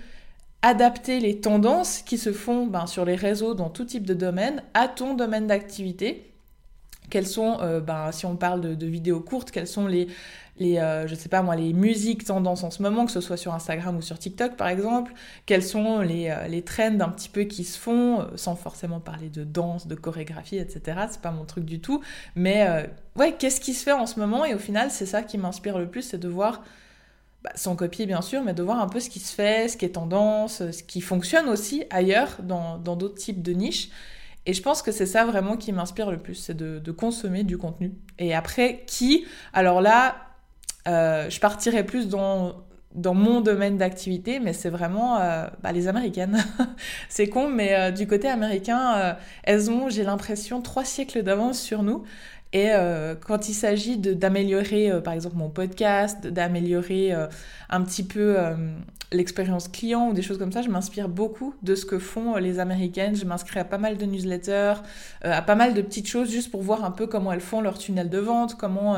adapter 0.67 1.21
les 1.21 1.39
tendances 1.39 2.01
qui 2.01 2.17
se 2.17 2.33
font 2.33 2.67
ben, 2.67 2.87
sur 2.87 3.05
les 3.05 3.15
réseaux 3.15 3.53
dans 3.53 3.69
tout 3.69 3.85
type 3.85 4.05
de 4.05 4.13
domaine 4.13 4.63
à 4.73 4.89
ton 4.89 5.13
domaine 5.13 5.47
d'activité. 5.47 6.33
Quelles 7.09 7.25
sont, 7.25 7.59
euh, 7.61 7.79
ben, 7.79 8.11
si 8.11 8.25
on 8.25 8.35
parle 8.35 8.75
de, 8.75 8.85
vidéos 8.85 9.21
courtes, 9.21 9.49
quelles 9.49 9.67
sont 9.67 9.87
les, 9.87 10.09
euh, 10.61 11.07
je 11.07 11.15
sais 11.15 11.29
pas 11.29 11.41
moi, 11.41 11.55
les 11.55 11.71
musiques 11.71 12.25
tendances 12.25 12.65
en 12.65 12.69
ce 12.69 12.81
moment, 12.81 13.05
que 13.05 13.13
ce 13.13 13.21
soit 13.21 13.37
sur 13.37 13.53
Instagram 13.53 13.95
ou 13.95 14.01
sur 14.01 14.19
TikTok 14.19 14.57
par 14.57 14.67
exemple, 14.67 15.13
quels 15.45 15.63
sont 15.63 16.01
les, 16.01 16.29
euh, 16.29 16.49
les 16.49 16.63
trends 16.63 16.99
un 16.99 17.09
petit 17.09 17.29
peu 17.29 17.43
qui 17.43 17.63
se 17.63 17.79
font, 17.79 18.27
sans 18.35 18.57
forcément 18.57 18.99
parler 18.99 19.29
de 19.29 19.45
danse, 19.45 19.87
de 19.87 19.95
chorégraphie, 19.95 20.57
etc. 20.57 20.99
C'est 21.09 21.21
pas 21.21 21.31
mon 21.31 21.45
truc 21.45 21.63
du 21.63 21.79
tout, 21.79 22.01
mais 22.35 22.67
ouais, 23.15 23.35
qu'est-ce 23.39 23.61
qui 23.61 23.73
se 23.73 23.85
fait 23.85 23.93
en 23.93 24.05
ce 24.05 24.19
moment? 24.19 24.43
Et 24.43 24.53
au 24.53 24.59
final, 24.59 24.91
c'est 24.91 25.05
ça 25.05 25.23
qui 25.23 25.37
m'inspire 25.37 25.77
le 25.77 25.87
plus, 25.87 26.01
c'est 26.01 26.17
de 26.17 26.27
voir 26.27 26.61
bah, 27.43 27.51
sans 27.55 27.75
copier 27.75 28.05
bien 28.05 28.21
sûr, 28.21 28.43
mais 28.43 28.53
de 28.53 28.63
voir 28.63 28.79
un 28.79 28.87
peu 28.87 28.99
ce 28.99 29.09
qui 29.09 29.19
se 29.19 29.33
fait, 29.33 29.67
ce 29.67 29.77
qui 29.77 29.85
est 29.85 29.89
tendance, 29.89 30.69
ce 30.71 30.83
qui 30.83 31.01
fonctionne 31.01 31.47
aussi 31.49 31.83
ailleurs 31.89 32.37
dans 32.41 32.77
d'autres 32.77 33.15
types 33.15 33.41
de 33.41 33.53
niches. 33.53 33.89
Et 34.47 34.53
je 34.53 34.61
pense 34.61 34.81
que 34.81 34.93
c'est 34.93 35.05
ça 35.05 35.25
vraiment 35.25 35.57
qui 35.57 35.73
m'inspire 35.73 36.09
le 36.09 36.17
plus, 36.17 36.35
c'est 36.35 36.55
de, 36.55 36.91
consommer 36.91 37.43
du 37.43 37.57
contenu. 37.57 37.91
Et 38.17 38.33
après, 38.33 38.85
qui? 38.87 39.25
Alors 39.51 39.81
là, 39.81 40.15
euh, 40.87 41.29
je 41.29 41.37
partirais 41.41 41.85
plus 41.85 42.07
dans, 42.07 42.55
dans 42.95 43.13
mon 43.13 43.41
domaine 43.41 43.77
d'activité, 43.77 44.39
mais 44.39 44.53
c'est 44.53 44.69
vraiment 44.69 45.19
euh, 45.19 45.47
bah, 45.61 45.73
les 45.73 45.89
Américaines. 45.89 46.37
c'est 47.09 47.27
con, 47.27 47.49
mais 47.49 47.75
euh, 47.75 47.91
du 47.91 48.07
côté 48.07 48.29
américain, 48.29 49.17
elles 49.43 49.69
ont, 49.69 49.89
j'ai 49.89 50.03
l'impression, 50.03 50.61
trois 50.61 50.85
siècles 50.85 51.23
d'avance 51.23 51.59
sur 51.59 51.83
nous. 51.83 52.05
Et 52.53 52.69
euh, 52.71 53.15
quand 53.15 53.49
il 53.49 53.53
s'agit 53.53 53.97
d'améliorer, 53.97 54.89
euh, 54.89 55.01
par 55.01 55.13
exemple, 55.13 55.35
mon 55.35 55.49
podcast, 55.49 56.25
d'améliorer 56.27 57.13
euh, 57.13 57.27
un 57.69 57.81
petit 57.81 58.03
peu 58.03 58.37
l'expérience 59.11 59.67
client 59.67 60.09
ou 60.09 60.13
des 60.13 60.21
choses 60.21 60.37
comme 60.37 60.51
ça, 60.51 60.61
je 60.61 60.69
m'inspire 60.69 61.09
beaucoup 61.09 61.53
de 61.61 61.75
ce 61.75 61.85
que 61.85 61.99
font 61.99 62.35
les 62.35 62.59
Américaines. 62.59 63.15
Je 63.15 63.25
m'inscris 63.25 63.59
à 63.59 63.65
pas 63.65 63.77
mal 63.77 63.97
de 63.97 64.05
newsletters, 64.05 64.75
à 65.21 65.41
pas 65.41 65.55
mal 65.55 65.73
de 65.73 65.81
petites 65.81 66.07
choses 66.07 66.29
juste 66.29 66.51
pour 66.51 66.61
voir 66.61 66.85
un 66.85 66.91
peu 66.91 67.07
comment 67.07 67.31
elles 67.31 67.41
font 67.41 67.61
leur 67.61 67.77
tunnel 67.77 68.09
de 68.09 68.19
vente, 68.19 68.55
comment 68.55 68.97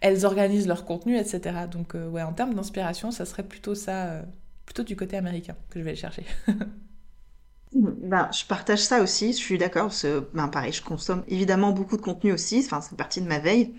elles 0.00 0.24
organisent 0.24 0.68
leur 0.68 0.84
contenu, 0.84 1.18
etc. 1.18 1.40
Donc, 1.70 1.94
ouais, 1.94 2.22
en 2.22 2.32
termes 2.32 2.54
d'inspiration, 2.54 3.10
ça 3.10 3.24
serait 3.24 3.44
plutôt 3.44 3.74
ça, 3.74 4.22
plutôt 4.64 4.82
du 4.82 4.96
côté 4.96 5.16
américain 5.16 5.56
que 5.70 5.78
je 5.78 5.84
vais 5.84 5.96
chercher. 5.96 6.24
Ben, 7.72 8.30
je 8.32 8.44
partage 8.46 8.80
ça 8.80 9.02
aussi, 9.02 9.32
je 9.32 9.38
suis 9.38 9.58
d'accord. 9.58 9.90
Ben, 10.34 10.48
pareil, 10.48 10.72
je 10.72 10.82
consomme 10.82 11.24
évidemment 11.28 11.72
beaucoup 11.72 11.96
de 11.96 12.02
contenu 12.02 12.32
aussi, 12.32 12.62
enfin, 12.64 12.80
c'est 12.80 12.96
partie 12.96 13.20
de 13.20 13.26
ma 13.28 13.38
veille. 13.38 13.74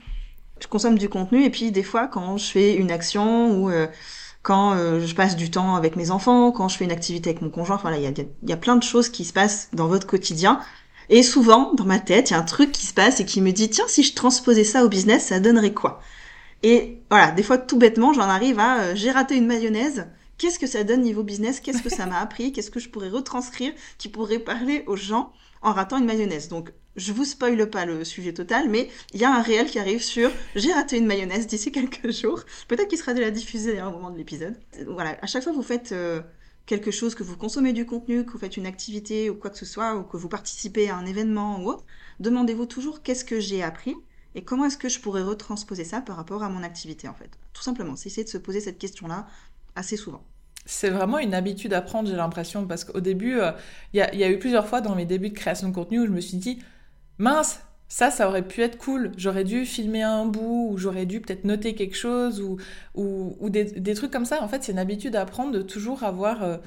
Je 0.62 0.68
consomme 0.68 0.98
du 0.98 1.10
contenu 1.10 1.44
et 1.46 1.50
puis 1.52 1.72
des 1.72 1.84
fois, 1.84 2.08
quand 2.08 2.38
je 2.38 2.46
fais 2.52 2.76
une 2.76 2.92
action 2.92 3.52
ou 3.62 3.70
euh, 3.72 3.88
quand 4.44 4.74
euh, 4.76 5.00
je 5.06 5.16
passe 5.16 5.36
du 5.38 5.52
temps 5.52 5.76
avec 5.76 5.96
mes 5.98 6.12
enfants, 6.12 6.52
quand 6.52 6.70
je 6.70 6.78
fais 6.78 6.86
une 6.86 6.92
activité 6.92 7.32
avec 7.32 7.42
mon 7.44 7.50
conjoint, 7.52 7.78
enfin, 7.78 7.94
il 7.96 8.02
y 8.04 8.08
a, 8.08 8.14
y 8.48 8.54
a 8.54 8.58
plein 8.58 8.76
de 8.78 8.84
choses 8.84 9.10
qui 9.10 9.26
se 9.26 9.34
passent 9.34 9.70
dans 9.74 9.88
votre 9.88 10.08
quotidien. 10.08 10.62
Et 11.10 11.24
souvent, 11.24 11.74
dans 11.76 11.86
ma 11.86 12.00
tête, 12.00 12.32
il 12.32 12.34
y 12.34 12.38
a 12.38 12.40
un 12.40 12.44
truc 12.44 12.72
qui 12.74 12.86
se 12.88 12.94
passe 12.94 13.20
et 13.22 13.26
qui 13.26 13.42
me 13.42 13.52
dit, 13.52 13.70
tiens, 13.70 13.86
si 13.88 14.04
je 14.04 14.16
transposais 14.16 14.64
ça 14.66 14.86
au 14.86 14.90
business, 14.90 15.28
ça 15.28 15.40
donnerait 15.40 15.74
quoi? 15.74 16.02
Et 16.64 17.04
voilà, 17.10 17.32
des 17.32 17.44
fois, 17.44 17.58
tout 17.58 17.78
bêtement, 17.78 18.14
j'en 18.14 18.24
arrive 18.24 18.60
à, 18.60 18.80
euh, 18.80 18.96
j'ai 18.96 19.12
raté 19.12 19.36
une 19.38 19.48
mayonnaise, 19.48 20.08
qu'est-ce 20.38 20.60
que 20.60 20.68
ça 20.68 20.84
donne 20.84 21.02
niveau 21.02 21.24
business, 21.24 21.60
qu'est-ce 21.60 21.82
que 21.82 21.90
ça 21.90 22.06
m'a 22.06 22.20
appris, 22.20 22.52
qu'est-ce 22.54 22.72
que 22.72 22.80
je 22.80 22.90
pourrais 22.90 23.10
retranscrire 23.10 23.74
qui 23.98 24.10
pourrait 24.10 24.40
parler 24.40 24.84
aux 24.88 24.96
gens 24.96 25.32
en 25.62 25.74
ratant 25.74 25.98
une 25.98 26.06
mayonnaise? 26.06 26.48
Donc, 26.48 26.72
je 26.96 27.14
vous 27.14 27.26
spoile 27.26 27.70
pas 27.70 27.86
le 27.86 28.04
sujet 28.04 28.34
total, 28.34 28.70
mais 28.70 28.90
il 29.14 29.22
y 29.22 29.26
a 29.26 29.34
un 29.34 29.42
réel 29.42 29.68
qui 29.68 29.78
arrive 29.78 30.02
sur 30.02 30.32
j'ai 30.56 30.74
raté 30.74 30.98
une 30.98 31.06
mayonnaise 31.06 31.48
d'ici 31.48 31.72
quelques 31.74 32.12
jours. 32.12 32.44
Peut-être 32.68 32.88
qu'il 32.88 32.98
sera 32.98 33.14
déjà 33.14 33.32
diffusé 33.32 33.80
à 33.80 33.86
un 33.86 33.92
moment 33.92 34.10
de 34.10 34.18
l'épisode. 34.18 34.58
Voilà, 34.88 35.18
à 35.22 35.28
chaque 35.28 35.44
fois 35.44 35.52
que 35.52 35.58
vous 35.58 35.64
faites 35.64 35.92
euh, 35.92 36.22
quelque 36.66 36.92
chose, 36.92 37.16
que 37.16 37.24
vous 37.24 37.38
consommez 37.38 37.72
du 37.72 37.86
contenu, 37.86 38.26
que 38.26 38.32
vous 38.32 38.40
faites 38.40 38.58
une 38.58 38.66
activité 38.66 39.30
ou 39.30 39.36
quoi 39.36 39.50
que 39.50 39.58
ce 39.58 39.66
soit, 39.66 39.96
ou 39.96 40.04
que 40.04 40.18
vous 40.18 40.30
participez 40.30 40.90
à 40.90 40.96
un 40.96 41.06
événement 41.06 41.62
ou 41.62 41.70
autre, 41.70 41.86
demandez-vous 42.20 42.66
toujours 42.66 43.04
qu'est-ce 43.04 43.26
que 43.26 43.40
j'ai 43.40 43.64
appris 43.64 43.96
et 44.36 44.44
comment 44.44 44.66
est-ce 44.66 44.78
que 44.78 44.90
je 44.90 45.00
pourrais 45.00 45.24
retransposer 45.24 45.84
ça 45.84 46.02
par 46.02 46.16
rapport 46.16 46.44
à 46.44 46.50
mon 46.50 46.62
activité 46.62 47.08
en 47.08 47.14
fait. 47.14 47.32
Tout 47.54 47.64
simplement, 47.64 47.96
c'est 47.96 48.10
essayer 48.10 48.24
de 48.24 48.30
se 48.30 48.38
poser 48.38 48.60
cette 48.60 48.78
question-là 48.78 49.26
assez 49.78 49.96
souvent. 49.96 50.24
C'est 50.66 50.90
vraiment 50.90 51.20
une 51.20 51.34
habitude 51.34 51.74
à 51.74 51.82
prendre, 51.82 52.10
j'ai 52.10 52.16
l'impression, 52.16 52.68
parce 52.68 52.84
qu'au 52.84 53.00
début, 53.00 53.40
euh, 53.40 53.52
il 53.94 54.00
y, 54.00 54.24
a 54.24 54.30
eu 54.30 54.38
plusieurs 54.38 54.68
fois 54.68 54.82
dans 54.82 54.96
mes 54.96 55.06
débuts 55.06 55.30
de 55.30 55.36
création 55.36 55.70
de 55.70 55.74
contenu 55.74 56.02
où 56.02 56.06
je 56.06 56.12
me 56.12 56.20
suis 56.20 56.38
dit, 56.38 56.60
mince, 57.20 57.62
ça, 57.88 58.12
ça 58.12 58.28
aurait 58.28 58.46
pu 58.46 58.62
être 58.62 58.78
cool. 58.78 59.14
J'aurais 59.16 59.46
dû 59.46 59.66
filmer 59.66 60.04
un 60.04 60.26
bout, 60.26 60.72
ou 60.72 60.78
j'aurais 60.78 61.06
dû 61.06 61.22
peut-être 61.22 61.46
noter 61.46 61.74
quelque 61.74 61.96
chose, 61.96 62.42
ou, 62.42 63.50
des, 63.50 63.94
trucs 63.94 64.12
comme 64.12 64.26
ça. 64.26 64.44
En 64.44 64.50
fait, 64.50 64.64
c'est 64.64 64.74
une 64.74 64.80
habitude 64.80 65.16
à 65.16 65.26
prendre 65.26 65.54
de 65.54 65.62
toujours 65.62 66.04
avoir 66.04 66.44
euh, 66.44 66.58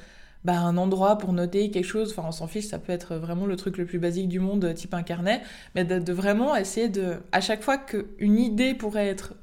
bah, 0.44 0.58
un 0.58 0.78
endroit 0.78 1.18
pour 1.18 1.34
noter 1.34 1.70
quelque 1.70 1.84
chose. 1.84 2.14
Enfin, 2.16 2.26
on 2.26 2.32
s'en 2.32 2.46
fiche, 2.46 2.68
ça 2.68 2.78
peut 2.78 2.92
être 2.92 3.16
vraiment 3.16 3.44
le 3.44 3.56
truc 3.56 3.76
le 3.76 3.84
plus 3.84 3.98
basique 3.98 4.28
du 4.28 4.40
monde, 4.40 4.72
type 4.74 4.94
un 4.94 5.02
carnet. 5.02 5.42
Mais 5.74 5.84
de, 5.84 6.12
vraiment 6.12 6.56
essayer 6.56 6.88
de, 6.88 7.16
à 7.32 7.42
chaque 7.42 7.62
fois 7.62 7.76
qu'une 7.76 8.38
idée 8.38 8.72
pourrait 8.72 9.08
être 9.08 9.34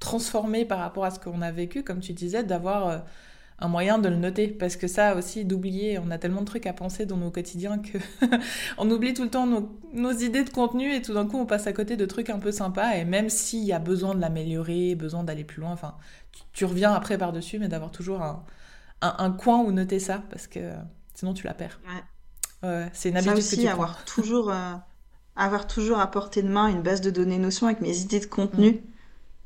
transformée 0.00 0.64
par 0.64 0.80
rapport 0.80 1.04
à 1.04 1.10
ce 1.10 1.20
qu'on 1.20 1.42
a 1.42 1.52
vécu, 1.52 1.84
comme 1.84 2.00
tu 2.00 2.12
disais, 2.12 2.42
d'avoir... 2.42 2.88
Euh, 2.88 2.98
un 3.60 3.68
moyen 3.68 3.98
de 3.98 4.08
le 4.08 4.16
noter. 4.16 4.48
Parce 4.48 4.76
que 4.76 4.88
ça 4.88 5.14
aussi, 5.14 5.44
d'oublier, 5.44 5.98
on 5.98 6.10
a 6.10 6.18
tellement 6.18 6.40
de 6.40 6.46
trucs 6.46 6.66
à 6.66 6.72
penser 6.72 7.06
dans 7.06 7.16
nos 7.16 7.30
quotidiens 7.30 7.78
que 7.78 7.98
on 8.78 8.90
oublie 8.90 9.14
tout 9.14 9.22
le 9.22 9.30
temps 9.30 9.46
nos, 9.46 10.12
idées 10.12 10.44
de 10.44 10.50
contenu 10.50 10.94
et 10.94 11.02
tout 11.02 11.14
d'un 11.14 11.26
coup 11.26 11.38
on 11.38 11.46
passe 11.46 11.66
à 11.66 11.72
côté 11.72 11.96
de 11.96 12.06
trucs 12.06 12.30
un 12.30 12.38
peu 12.38 12.52
sympas. 12.52 12.96
Et 12.96 13.04
même 13.04 13.28
s'il 13.28 13.64
y 13.64 13.72
a 13.72 13.78
besoin 13.78 14.14
de 14.14 14.20
l'améliorer, 14.20 14.94
besoin 14.94 15.24
d'aller 15.24 15.44
plus 15.44 15.60
loin, 15.60 15.72
enfin, 15.72 15.94
tu, 16.52 16.64
reviens 16.64 16.92
après 16.92 17.18
par-dessus, 17.18 17.58
mais 17.58 17.68
d'avoir 17.68 17.90
toujours 17.90 18.22
un, 18.22 19.30
coin 19.32 19.60
où 19.60 19.72
noter 19.72 19.98
ça 19.98 20.22
parce 20.30 20.46
que 20.46 20.72
sinon 21.14 21.34
tu 21.34 21.46
la 21.46 21.54
perds. 21.54 21.80
Ouais. 22.62 22.88
c'est 22.92 23.10
une 23.10 23.16
habitude 23.16 23.38
aussi, 23.38 23.56
que 23.56 23.62
tu 23.62 23.68
avoir 23.68 24.04
toujours, 24.04 24.50
euh, 24.50 24.74
avoir 25.36 25.66
toujours 25.66 26.00
à 26.00 26.10
portée 26.10 26.42
de 26.42 26.48
main 26.48 26.68
une 26.68 26.82
base 26.82 27.00
de 27.00 27.10
données 27.10 27.38
notion 27.38 27.66
avec 27.66 27.80
mes 27.80 27.98
idées 27.98 28.20
de 28.20 28.26
contenu. 28.26 28.72
Mm. 28.72 28.78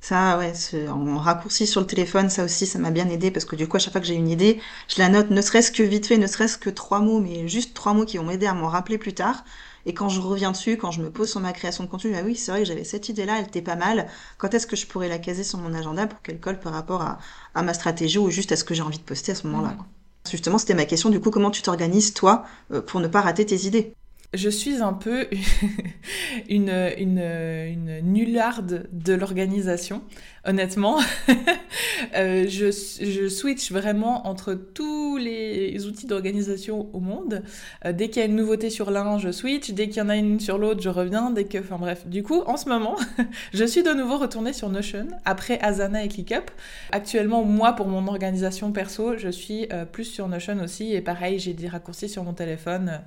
Ça, 0.04 0.36
ouais, 0.36 0.52
en 0.90 1.16
raccourci 1.16 1.66
sur 1.66 1.80
le 1.80 1.86
téléphone, 1.86 2.28
ça 2.28 2.44
aussi, 2.44 2.66
ça 2.66 2.78
m'a 2.78 2.90
bien 2.90 3.08
aidé 3.08 3.30
parce 3.30 3.46
que 3.46 3.56
du 3.56 3.66
coup, 3.66 3.78
à 3.78 3.80
chaque 3.80 3.92
fois 3.92 4.02
que 4.02 4.06
j'ai 4.06 4.14
une 4.14 4.28
idée, 4.28 4.60
je 4.86 4.98
la 4.98 5.08
note, 5.08 5.30
ne 5.30 5.40
serait-ce 5.40 5.72
que 5.72 5.82
vite 5.82 6.04
fait, 6.04 6.18
ne 6.18 6.26
serait-ce 6.26 6.58
que 6.58 6.68
trois 6.68 7.00
mots, 7.00 7.20
mais 7.20 7.48
juste 7.48 7.72
trois 7.72 7.94
mots 7.94 8.04
qui 8.04 8.18
vont 8.18 8.24
m'aider 8.24 8.44
à 8.44 8.52
m'en 8.52 8.68
rappeler 8.68 8.98
plus 8.98 9.14
tard. 9.14 9.44
Et 9.86 9.94
quand 9.94 10.10
je 10.10 10.20
reviens 10.20 10.50
dessus, 10.50 10.76
quand 10.76 10.90
je 10.90 11.00
me 11.00 11.10
pose 11.10 11.30
sur 11.30 11.40
ma 11.40 11.54
création 11.54 11.84
de 11.84 11.88
contenu, 11.88 12.14
ah 12.16 12.22
oui, 12.22 12.36
c'est 12.36 12.50
vrai 12.50 12.60
que 12.60 12.66
j'avais 12.68 12.84
cette 12.84 13.08
idée-là, 13.08 13.38
elle 13.38 13.46
était 13.46 13.62
pas 13.62 13.76
mal. 13.76 14.06
Quand 14.36 14.52
est-ce 14.52 14.66
que 14.66 14.76
je 14.76 14.86
pourrais 14.86 15.08
la 15.08 15.16
caser 15.16 15.42
sur 15.42 15.58
mon 15.58 15.72
agenda 15.72 16.06
pour 16.06 16.20
qu'elle 16.20 16.38
colle 16.38 16.60
par 16.60 16.74
rapport 16.74 17.00
à, 17.54 17.62
ma 17.62 17.72
stratégie 17.72 18.18
ou 18.18 18.28
juste 18.28 18.52
à 18.52 18.56
ce 18.56 18.64
que 18.64 18.74
j'ai 18.74 18.82
envie 18.82 18.98
de 18.98 19.04
poster 19.04 19.32
à 19.32 19.34
ce 19.34 19.46
moment-là. 19.46 19.70
Mmh. 19.70 20.30
Justement, 20.30 20.58
c'était 20.58 20.74
ma 20.74 20.84
question. 20.84 21.08
Du 21.08 21.18
coup, 21.18 21.30
comment 21.30 21.50
tu 21.50 21.62
t'organises, 21.62 22.12
toi, 22.12 22.44
euh, 22.72 22.82
pour 22.82 23.00
ne 23.00 23.08
pas 23.08 23.22
rater 23.22 23.46
tes 23.46 23.64
idées? 23.64 23.94
Je 24.34 24.48
suis 24.48 24.82
un 24.82 24.92
peu 24.92 25.28
une, 26.48 26.70
nullarde 28.02 28.88
de 28.92 29.14
l'organisation, 29.14 30.02
honnêtement. 30.44 30.98
Euh, 32.16 32.46
je, 32.48 33.28
switch 33.28 33.72
vraiment 33.72 34.28
entre 34.28 34.54
tous 34.54 35.16
les 35.16 35.86
outils 35.86 36.06
d'organisation 36.06 36.88
au 36.92 37.00
monde. 37.00 37.42
Euh, 37.84 37.92
dès 37.92 38.08
qu'il 38.08 38.20
y 38.20 38.22
a 38.22 38.28
une 38.28 38.36
nouveauté 38.36 38.70
sur 38.70 38.90
l'un, 38.90 39.18
je 39.18 39.32
switch. 39.32 39.70
Dès 39.72 39.88
qu'il 39.88 39.96
y 39.96 40.00
en 40.00 40.08
a 40.08 40.16
une 40.16 40.38
sur 40.38 40.58
l'autre, 40.58 40.80
je 40.80 40.88
reviens. 40.88 41.30
Dès 41.30 41.44
que, 41.44 41.58
enfin 41.58 41.78
bref. 41.78 42.06
Du 42.06 42.22
coup, 42.22 42.42
en 42.46 42.56
ce 42.56 42.68
moment, 42.68 42.96
je 43.54 43.64
suis 43.64 43.82
de 43.82 43.92
nouveau 43.92 44.18
retournée 44.18 44.52
sur 44.52 44.68
Notion 44.68 45.08
après 45.24 45.58
Asana 45.60 46.04
et 46.04 46.08
ClickUp. 46.08 46.50
Actuellement, 46.92 47.42
moi, 47.42 47.72
pour 47.72 47.88
mon 47.88 48.06
organisation 48.06 48.70
perso, 48.70 49.16
je 49.16 49.28
suis 49.28 49.66
euh, 49.72 49.84
plus 49.84 50.04
sur 50.04 50.28
Notion 50.28 50.60
aussi. 50.62 50.92
Et 50.92 51.00
pareil, 51.00 51.38
j'ai 51.38 51.54
des 51.54 51.68
raccourcis 51.68 52.08
sur 52.08 52.22
mon 52.22 52.34
téléphone 52.34 53.00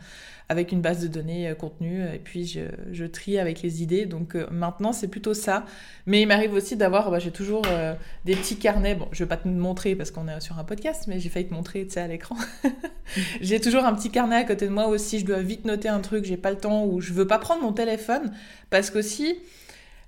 avec 0.50 0.72
une 0.72 0.82
base 0.82 1.01
de 1.01 1.08
données 1.08 1.50
euh, 1.50 1.56
contenu, 1.56 2.01
et 2.03 2.20
puis 2.20 2.48
je, 2.91 3.06
trie 3.06 3.38
avec 3.38 3.62
les 3.62 3.84
idées. 3.84 4.06
Donc 4.06 4.36
maintenant, 4.51 4.94
c'est 4.94 5.08
plutôt 5.08 5.34
ça. 5.34 5.65
Mais 6.06 6.22
il 6.22 6.27
m'arrive 6.27 6.53
aussi 6.53 6.75
d'avoir, 6.75 7.12
bah, 7.12 7.20
j'ai 7.27 7.34
toujours 7.34 7.63
euh, 7.67 7.93
des 8.24 8.38
petits 8.38 8.55
carnets. 8.55 8.96
Bon, 8.96 9.10
je 9.12 9.22
vais 9.22 9.27
pas 9.27 9.36
te 9.36 9.50
montrer 9.50 9.96
parce 9.96 10.12
qu'on 10.12 10.29
est 10.29 10.39
sur 10.39 10.57
un 10.57 10.63
podcast, 10.63 11.07
mais 11.07 11.19
j'ai 11.19 11.27
failli 11.27 11.46
te 11.46 11.53
montrer, 11.53 11.86
tu 11.86 11.91
sais, 11.91 12.00
à 12.00 12.07
l'écran. 12.07 12.38
j'ai 13.41 13.60
toujours 13.60 13.84
un 13.84 13.93
petit 13.93 14.10
carnet 14.10 14.38
à 14.38 14.43
côté 14.46 14.65
de 14.65 14.72
moi 14.72 14.88
aussi. 14.88 15.19
Je 15.19 15.25
dois 15.25 15.41
vite 15.41 15.65
noter 15.65 15.89
un 15.89 16.00
truc, 16.00 16.24
j'ai 16.24 16.38
pas 16.38 16.51
le 16.51 16.57
temps 16.57 16.86
ou 16.86 17.01
je 17.01 17.12
veux 17.12 17.27
pas 17.27 17.38
prendre 17.38 17.63
mon 17.63 17.74
téléphone 17.74 18.31
parce 18.69 18.91
qu'aussi 18.91 19.39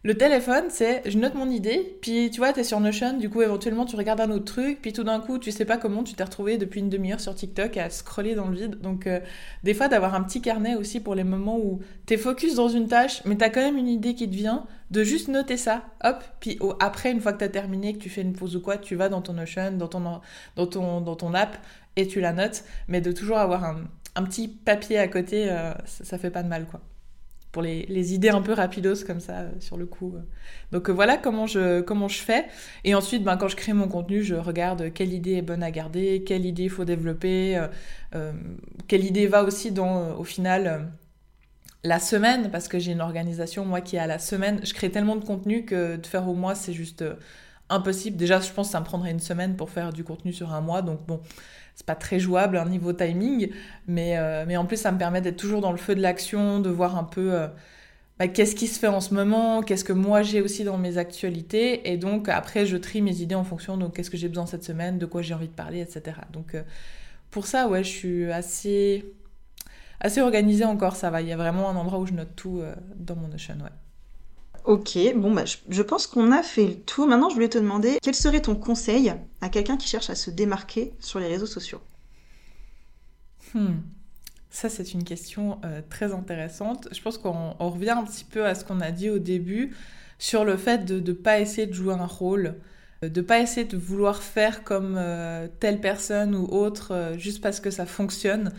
le 0.03 0.15
téléphone, 0.15 0.65
c'est 0.70 1.01
je 1.10 1.18
note 1.18 1.36
mon 1.36 1.50
idée, 1.50 1.98
puis 2.01 2.32
tu 2.32 2.38
vois, 2.38 2.53
tu 2.53 2.62
es 2.62 2.63
sur 2.63 2.79
Notion, 2.79 3.18
du 3.18 3.29
coup, 3.29 3.41
éventuellement, 3.41 3.86
tu 3.86 3.98
regardes 3.98 4.22
un 4.22 4.32
autre 4.32 4.46
truc, 4.46 4.82
puis 4.82 4.94
tout 4.94 5.03
d'un 5.03 5.20
coup, 5.20 5.39
tu 5.39 5.51
sais 5.51 5.65
pas 5.65 5.77
comment 5.77 6.06
tu 6.06 6.13
t'es 6.13 6.24
retrouvé 6.24 6.58
depuis 6.58 6.79
une 6.79 6.88
demi-heure 6.89 7.20
sur 7.20 7.36
TikTok 7.36 7.75
à 7.75 7.89
scroller 7.89 8.34
dans 8.34 8.48
le 8.48 8.56
vide. 8.56 8.79
Donc, 8.79 9.08
euh, 9.08 9.20
des 9.65 9.74
fois, 9.74 9.89
d'avoir 9.89 10.15
un 10.15 10.24
petit 10.24 10.41
carnet 10.41 10.75
aussi 10.75 11.01
pour 11.01 11.15
les 11.15 11.25
moments 11.25 11.58
où 11.58 11.82
tu 12.08 12.13
es 12.13 12.18
focus 12.18 12.56
dans 12.56 12.70
une 12.70 12.88
tâche, 12.88 13.22
mais 13.25 13.36
tu 13.36 13.44
as 13.44 13.50
quand 13.50 13.60
même 13.60 13.75
une 13.75 13.89
idée 13.89 14.15
qui 14.15 14.29
te 14.29 14.36
vient, 14.36 14.68
de 14.89 15.03
juste 15.03 15.27
noter 15.27 15.58
ça, 15.58 15.84
hop, 16.06 16.24
puis 16.39 16.58
après, 16.79 17.12
une 17.12 17.20
fois 17.20 17.34
que 17.34 17.39
tu 17.39 17.44
as 17.44 17.50
terminé, 17.50 17.91
que 17.94 18.00
tu 18.00 18.10
fais 18.10 18.22
une 18.22 18.34
pause 18.34 18.56
ou 18.56 18.62
quoi, 18.62 18.77
tu 18.77 18.96
vas 18.96 19.10
dans 19.10 19.22
ton 19.22 19.34
Notion, 19.34 19.74
dans 19.74 19.89
ton, 19.89 20.22
dans 20.56 20.68
ton, 20.68 21.01
dans 21.01 21.15
ton 21.18 21.34
app, 21.34 21.58
et 21.98 22.08
tu 22.08 22.22
la 22.22 22.32
notes, 22.32 22.63
mais 22.88 23.01
de 23.01 23.12
toujours 23.12 23.38
avoir 23.38 23.65
un, 23.65 23.84
petit 24.24 24.48
papier 24.48 24.98
à 24.98 25.10
côté, 25.10 25.51
euh, 25.51 25.74
ça, 25.86 26.06
ça 26.06 26.18
fait 26.18 26.32
pas 26.32 26.44
de 26.44 26.48
mal, 26.48 26.65
quoi 26.68 26.79
pour 27.51 27.63
les, 27.63 28.13
idées 28.13 28.29
un 28.29 28.41
peu 28.41 28.53
rapidos 28.53 29.03
comme 29.06 29.20
ça 29.20 29.39
euh, 29.39 29.51
sur 29.60 29.77
le 29.77 29.86
coup. 29.86 30.13
Donc 30.72 30.89
euh, 30.89 30.94
voilà 30.94 31.18
comment 31.18 31.48
je, 31.48 31.82
comment 31.82 32.08
je 32.08 32.20
fais. 32.20 32.46
Et 32.84 32.94
ensuite, 32.94 33.24
ben, 33.24 33.38
quand 33.38 33.48
je 33.48 33.56
crée 33.56 33.74
mon 33.74 33.88
contenu, 33.88 34.24
je 34.24 34.36
regarde 34.36 34.94
quelle 34.94 35.13
idée 35.13 35.34
est 35.34 35.41
bonne 35.41 35.63
à 35.63 35.72
garder, 35.72 36.24
quelle 36.24 36.46
idée 36.46 36.63
il 36.63 36.70
faut 36.70 36.86
développer, 36.86 37.60
euh, 38.15 38.34
quelle 38.88 39.03
idée 39.03 39.27
va 39.27 39.44
aussi 39.44 39.72
dans, 39.72 40.15
au 40.18 40.24
final, 40.24 40.91
la 41.84 42.00
semaine, 42.00 42.51
parce 42.51 42.68
que 42.68 42.77
j'ai 42.77 42.91
une 42.91 43.01
organisation, 43.01 43.65
moi, 43.65 43.82
qui 43.82 43.96
est 43.96 44.00
à 44.00 44.08
la 44.08 44.20
semaine. 44.20 44.60
Je 44.63 44.74
crée 44.74 44.91
tellement 44.91 45.15
de 45.15 45.25
contenu 45.25 45.65
que 45.65 45.96
de 45.96 46.06
faire 46.06 46.27
au 46.27 46.36
mois, 46.36 46.53
c'est 46.53 46.74
juste 46.74 47.03
impossible. 47.70 48.18
Déjà, 48.18 48.39
je 48.39 48.51
pense 48.51 48.68
que 48.68 48.72
ça 48.74 48.79
me 48.79 48.86
prendrait 48.86 49.12
une 49.12 49.20
semaine 49.20 49.56
pour 49.56 49.70
faire 49.70 49.94
du 49.94 50.03
contenu 50.03 50.34
sur 50.34 50.53
un 50.53 50.62
mois. 50.62 50.82
Donc 50.82 51.06
bon, 51.08 51.22
c'est 51.79 51.86
pas 51.86 51.95
très 51.95 52.19
jouable 52.19 52.57
un 52.57 52.65
niveau 52.65 52.91
timing, 52.91 53.51
mais, 53.88 54.17
euh, 54.17 54.43
mais 54.45 54.57
en 54.57 54.65
plus 54.65 54.75
ça 54.75 54.91
me 54.91 54.98
permet 54.98 55.21
d'être 55.21 55.38
toujours 55.38 55.62
dans 55.62 55.71
le 55.71 55.77
feu 55.77 55.95
de 55.95 56.01
l'action, 56.01 56.59
de 56.59 56.69
voir 56.69 56.98
un 56.98 57.05
peu 57.05 57.33
euh, 57.33 57.48
bah, 58.17 58.27
qu'est-ce 58.27 58.53
qui 58.53 58.67
se 58.67 58.77
fait 58.77 58.89
en 58.89 59.00
ce 59.00 59.13
moment, 59.13 59.62
qu'est-ce 59.62 59.86
que 59.86 59.93
moi 59.93 60.21
j'ai 60.21 60.41
aussi 60.41 60.65
dans 60.65 60.77
mes 60.77 60.98
actualités, 60.98 61.89
et 61.89 61.95
donc 61.95 62.27
après 62.27 62.65
je 62.65 62.75
trie 62.75 63.01
mes 63.01 63.21
idées 63.21 63.36
en 63.36 63.45
fonction 63.45 63.77
de 63.77 63.88
qu'est-ce 63.88 64.09
que 64.09 64.17
j'ai 64.17 64.27
besoin 64.27 64.45
cette 64.45 64.65
semaine, 64.65 65.00
de 65.00 65.05
quoi 65.05 65.21
j'ai 65.21 65.33
envie 65.33 65.48
de 65.48 65.53
parler, 65.53 65.79
etc. 65.79 66.17
Donc 66.33 66.53
euh, 66.53 66.63
pour 67.31 67.48
ça, 67.48 67.69
ouais, 67.69 67.81
je 67.81 67.89
suis 67.89 68.29
assez, 68.29 69.13
assez 70.01 70.19
organisée 70.19 70.65
encore, 70.65 70.98
ça 70.98 71.09
va. 71.09 71.21
Il 71.21 71.29
y 71.29 71.31
a 71.31 71.38
vraiment 71.38 71.69
un 71.69 71.77
endroit 71.77 72.00
où 72.00 72.05
je 72.05 72.13
note 72.13 72.36
tout 72.36 72.62
dans 72.98 73.15
mon 73.15 73.29
Notion, 73.29 73.55
ouais. 73.63 73.88
Ok, 74.69 74.99
bon, 75.15 75.33
bah, 75.33 75.45
je, 75.67 75.81
pense 75.81 76.05
qu'on 76.05 76.31
a 76.31 76.43
fait 76.43 76.67
le 76.67 76.75
tour. 76.75 77.07
Maintenant, 77.07 77.29
je 77.29 77.33
voulais 77.33 77.49
te 77.49 77.57
demander 77.57 77.97
quel 78.03 78.13
serait 78.13 78.39
ton 78.39 78.53
conseil 78.53 79.11
à 79.41 79.49
quelqu'un 79.49 79.77
qui 79.77 79.88
cherche 79.88 80.11
à 80.11 80.15
se 80.15 80.29
démarquer 80.29 80.93
sur 80.99 81.19
les 81.19 81.25
réseaux 81.25 81.47
sociaux? 81.47 81.81
Hmm. 83.55 83.79
Ça, 84.51 84.69
c'est 84.69 84.93
une 84.93 85.03
question 85.03 85.59
euh, 85.65 85.81
très 85.89 86.13
intéressante. 86.13 86.88
Je 86.91 87.01
pense 87.01 87.17
qu'on 87.17 87.53
revient 87.53 87.89
un 87.89 88.03
petit 88.03 88.23
peu 88.23 88.45
à 88.45 88.53
ce 88.53 88.63
qu'on 88.63 88.79
a 88.79 88.91
dit 88.91 89.09
au 89.09 89.17
début 89.17 89.75
sur 90.19 90.45
le 90.45 90.55
fait 90.55 90.85
de 90.85 90.99
ne 90.99 91.13
pas 91.13 91.39
essayer 91.39 91.65
de 91.65 91.73
jouer 91.73 91.95
un 91.95 92.05
rôle, 92.05 92.53
euh, 93.03 93.09
de 93.09 93.21
ne 93.21 93.25
pas 93.25 93.39
essayer 93.39 93.65
de 93.65 93.75
vouloir 93.75 94.21
faire 94.21 94.63
comme 94.63 94.97
euh, 94.99 95.47
telle 95.59 95.81
personne 95.81 96.35
ou 96.35 96.45
autre 96.45 97.15
juste 97.17 97.41
parce 97.41 97.59
que 97.59 97.71
ça 97.71 97.88
fonctionne. 97.88 98.53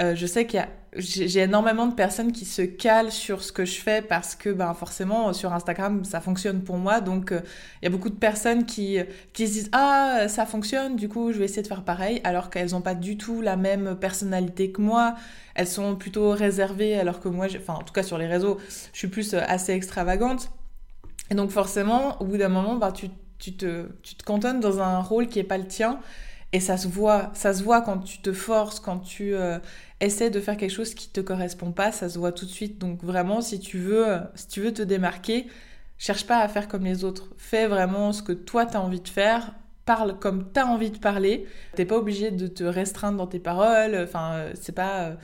Euh, 0.00 0.14
je 0.14 0.26
sais 0.26 0.46
qu'il 0.46 0.58
y 0.58 0.62
a 0.62 0.68
j'ai 0.96 1.40
énormément 1.40 1.86
de 1.86 1.94
personnes 1.94 2.30
qui 2.30 2.44
se 2.44 2.62
calent 2.62 3.10
sur 3.10 3.42
ce 3.42 3.50
que 3.52 3.64
je 3.64 3.80
fais 3.80 4.00
parce 4.00 4.36
que 4.36 4.50
ben 4.50 4.72
forcément 4.74 5.32
sur 5.32 5.52
Instagram 5.52 6.04
ça 6.04 6.20
fonctionne 6.20 6.62
pour 6.62 6.76
moi. 6.76 7.00
Donc 7.00 7.32
euh, 7.32 7.40
il 7.82 7.86
y 7.86 7.88
a 7.88 7.90
beaucoup 7.90 8.10
de 8.10 8.16
personnes 8.16 8.64
qui 8.64 8.98
qui 9.32 9.48
se 9.48 9.52
disent 9.52 9.70
ah 9.72 10.26
ça 10.28 10.46
fonctionne 10.46 10.96
du 10.96 11.08
coup 11.08 11.32
je 11.32 11.38
vais 11.38 11.46
essayer 11.46 11.62
de 11.62 11.66
faire 11.66 11.82
pareil 11.82 12.20
alors 12.24 12.50
qu'elles 12.50 12.70
n'ont 12.70 12.80
pas 12.80 12.94
du 12.94 13.16
tout 13.16 13.40
la 13.40 13.56
même 13.56 13.96
personnalité 13.96 14.70
que 14.70 14.80
moi. 14.80 15.14
Elles 15.54 15.68
sont 15.68 15.96
plutôt 15.96 16.30
réservées 16.30 16.98
alors 16.98 17.20
que 17.20 17.28
moi 17.28 17.46
enfin 17.56 17.74
en 17.74 17.82
tout 17.82 17.92
cas 17.92 18.02
sur 18.02 18.18
les 18.18 18.26
réseaux 18.26 18.58
je 18.92 18.98
suis 18.98 19.08
plus 19.08 19.34
euh, 19.34 19.40
assez 19.46 19.72
extravagante. 19.72 20.50
Et 21.30 21.34
donc 21.34 21.50
forcément 21.50 22.20
au 22.20 22.24
bout 22.24 22.36
d'un 22.36 22.48
moment 22.48 22.76
ben, 22.76 22.92
tu, 22.92 23.08
tu 23.38 23.56
te 23.56 23.88
tu 24.02 24.14
te 24.14 24.24
cantonnes 24.24 24.60
dans 24.60 24.80
un 24.80 25.00
rôle 25.00 25.28
qui 25.28 25.40
est 25.40 25.44
pas 25.44 25.58
le 25.58 25.66
tien 25.66 25.98
et 26.54 26.60
ça 26.60 26.76
se 26.76 26.86
voit, 26.86 27.32
ça 27.34 27.52
se 27.52 27.64
voit 27.64 27.80
quand 27.80 27.98
tu 27.98 28.18
te 28.18 28.32
forces, 28.32 28.78
quand 28.78 29.00
tu 29.00 29.34
euh, 29.34 29.58
essaies 30.00 30.30
de 30.30 30.38
faire 30.38 30.56
quelque 30.56 30.70
chose 30.70 30.94
qui 30.94 31.08
te 31.08 31.20
correspond 31.20 31.72
pas, 31.72 31.90
ça 31.90 32.08
se 32.08 32.16
voit 32.16 32.30
tout 32.30 32.46
de 32.46 32.50
suite. 32.50 32.78
Donc 32.78 33.02
vraiment, 33.02 33.40
si 33.40 33.58
tu 33.58 33.78
veux, 33.78 34.06
euh, 34.06 34.20
si 34.36 34.46
tu 34.46 34.60
veux 34.60 34.72
te 34.72 34.82
démarquer, 34.82 35.48
cherche 35.98 36.28
pas 36.28 36.38
à 36.38 36.46
faire 36.46 36.68
comme 36.68 36.84
les 36.84 37.02
autres. 37.02 37.30
Fais 37.38 37.66
vraiment 37.66 38.12
ce 38.12 38.22
que 38.22 38.30
toi 38.32 38.66
tu 38.66 38.76
as 38.76 38.80
envie 38.80 39.00
de 39.00 39.08
faire 39.08 39.52
parle 39.84 40.16
comme 40.18 40.50
tu 40.52 40.60
as 40.60 40.66
envie 40.68 40.92
de 40.92 40.98
parler. 40.98 41.44
T'es 41.74 41.84
pas 41.84 41.96
obligé 41.96 42.30
de 42.30 42.46
te 42.46 42.62
restreindre 42.62 43.18
dans 43.18 43.26
tes 43.26 43.40
paroles. 43.40 43.98
Enfin, 44.04 44.46
c'est 44.54 44.74
pas 44.74 45.14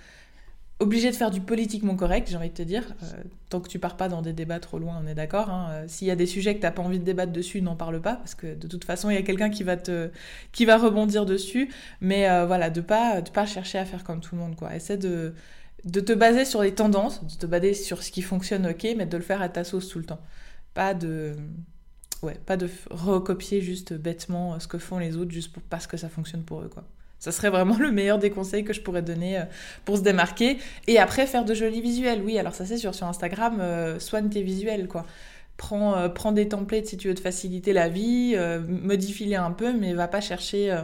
obligé 0.80 1.10
de 1.10 1.16
faire 1.16 1.30
du 1.30 1.40
politiquement 1.40 1.94
correct, 1.94 2.28
j'ai 2.30 2.37
envie 2.37 2.49
de 2.49 2.54
te 2.54 2.62
dire. 2.62 2.84
Euh, 3.02 3.22
tant 3.50 3.60
que 3.60 3.68
tu 3.68 3.78
pars 3.78 3.96
pas 3.96 4.08
dans 4.08 4.22
des 4.22 4.32
débats 4.32 4.58
trop 4.60 4.78
loin, 4.78 5.00
on 5.02 5.06
est 5.06 5.14
d'accord. 5.14 5.50
Hein. 5.50 5.68
Euh, 5.70 5.84
s'il 5.87 6.08
y 6.08 6.10
a 6.10 6.16
des 6.16 6.26
sujets 6.26 6.54
que 6.54 6.60
tu 6.60 6.66
n'as 6.66 6.72
pas 6.72 6.82
envie 6.82 6.99
de 6.99 7.04
débattre 7.04 7.32
dessus, 7.32 7.62
n'en 7.62 7.76
parle 7.76 8.00
pas, 8.00 8.16
parce 8.16 8.34
que 8.34 8.54
de 8.54 8.66
toute 8.66 8.84
façon, 8.84 9.10
il 9.10 9.14
y 9.14 9.18
a 9.18 9.22
quelqu'un 9.22 9.50
qui 9.50 9.62
va 9.62 9.76
te, 9.76 10.10
qui 10.52 10.64
va 10.64 10.78
rebondir 10.78 11.26
dessus. 11.26 11.70
Mais 12.00 12.28
euh, 12.28 12.46
voilà, 12.46 12.70
de 12.70 12.80
pas, 12.80 13.20
de 13.20 13.30
pas 13.30 13.46
chercher 13.46 13.78
à 13.78 13.84
faire 13.84 14.02
comme 14.04 14.20
tout 14.20 14.34
le 14.34 14.40
monde, 14.40 14.56
quoi. 14.56 14.75
Essaie 14.75 14.96
de, 14.96 15.34
de 15.84 16.00
te 16.00 16.12
baser 16.12 16.44
sur 16.44 16.62
les 16.62 16.75
tendances, 16.75 17.25
de 17.25 17.34
te 17.34 17.46
baser 17.46 17.75
sur 17.75 18.02
ce 18.02 18.10
qui 18.10 18.22
fonctionne, 18.22 18.66
ok, 18.66 18.87
mais 18.96 19.06
de 19.06 19.16
le 19.16 19.22
faire 19.22 19.42
à 19.42 19.49
ta 19.49 19.64
sauce 19.64 19.88
tout 19.88 19.99
le 19.99 20.06
temps. 20.06 20.20
Pas 20.75 20.94
de, 20.94 21.37
ouais, 22.22 22.38
pas 22.46 22.56
de 22.56 22.68
recopier 22.90 23.60
juste 23.60 23.92
bêtement 23.92 24.58
ce 24.58 24.66
que 24.66 24.78
font 24.78 24.99
les 24.99 25.16
autres 25.16 25.30
juste 25.32 25.54
parce 25.68 25.87
que 25.87 25.96
ça 25.96 26.08
fonctionne 26.08 26.42
pour 26.42 26.62
eux, 26.62 26.68
quoi. 26.68 26.84
Ça 27.20 27.32
serait 27.32 27.50
vraiment 27.50 27.76
le 27.78 27.92
meilleur 27.92 28.18
des 28.18 28.30
conseils 28.30 28.64
que 28.64 28.72
je 28.72 28.80
pourrais 28.80 29.02
donner 29.02 29.38
euh, 29.38 29.44
pour 29.84 29.98
se 29.98 30.02
démarquer. 30.02 30.58
Et 30.88 30.98
après, 30.98 31.26
faire 31.26 31.44
de 31.44 31.54
jolis 31.54 31.82
visuels. 31.82 32.22
Oui, 32.24 32.38
alors 32.38 32.54
ça 32.54 32.64
c'est 32.64 32.78
sûr, 32.78 32.94
sur 32.94 33.06
Instagram, 33.06 33.58
euh, 33.60 34.00
soigne 34.00 34.30
tes 34.30 34.42
visuels, 34.42 34.88
quoi. 34.88 35.04
Prends, 35.58 35.94
euh, 35.96 36.08
prends, 36.08 36.32
des 36.32 36.48
templates 36.48 36.86
si 36.86 36.96
tu 36.96 37.08
veux 37.08 37.14
te 37.14 37.20
faciliter 37.20 37.74
la 37.74 37.90
vie, 37.90 38.34
modifie-les 38.66 39.36
un 39.36 39.52
peu, 39.52 39.72
mais 39.74 39.92
va 39.92 40.08
pas 40.08 40.22
chercher... 40.22 40.74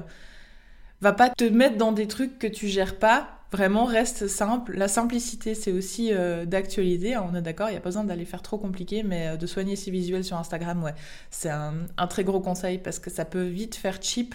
va 1.01 1.13
pas 1.15 1.31
te 1.31 1.45
mettre 1.45 1.79
dans 1.79 1.93
des 1.93 2.07
trucs 2.07 2.39
que 2.39 2.47
tu 2.47 2.69
gères 2.69 2.99
pas. 2.99 3.31
Vraiment, 3.53 3.85
reste 3.85 4.27
simple. 4.27 4.77
La 4.77 4.89
simplicité, 4.89 5.55
c'est 5.55 5.73
aussi 5.73 6.11
d'actualité. 6.45 7.15
Hein, 7.15 7.27
on 7.33 7.35
est 7.35 7.41
d'accord, 7.41 7.69
il 7.71 7.73
n'y 7.73 7.79
a 7.79 7.81
pas 7.81 7.89
besoin 7.89 8.05
d'aller 8.05 8.27
faire 8.27 8.43
trop 8.43 8.59
compliqué, 8.59 9.03
mais 9.03 9.39
de 9.39 9.47
soigner 9.47 9.77
ses 9.77 9.91
visuels 9.91 10.25
sur 10.25 10.37
Instagram, 10.37 10.83
ouais, 10.83 10.95
c'est 11.31 11.49
un, 11.49 11.75
un, 11.97 12.07
très 12.07 12.25
gros 12.25 12.41
conseil 12.41 12.77
parce 12.77 12.99
que 12.99 13.09
ça 13.09 13.25
peut 13.25 13.45
vite 13.45 13.77
faire 13.77 14.03
cheap 14.03 14.35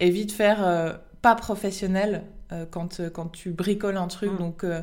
et 0.00 0.10
vite 0.10 0.32
faire 0.32 0.98
pas 1.22 1.34
professionnel 1.34 2.24
euh, 2.52 2.64
quand, 2.70 3.00
euh, 3.00 3.10
quand 3.10 3.28
tu 3.28 3.50
bricoles 3.50 3.96
un 3.96 4.08
truc. 4.08 4.32
Mm. 4.32 4.38
Donc, 4.38 4.64
euh, 4.64 4.82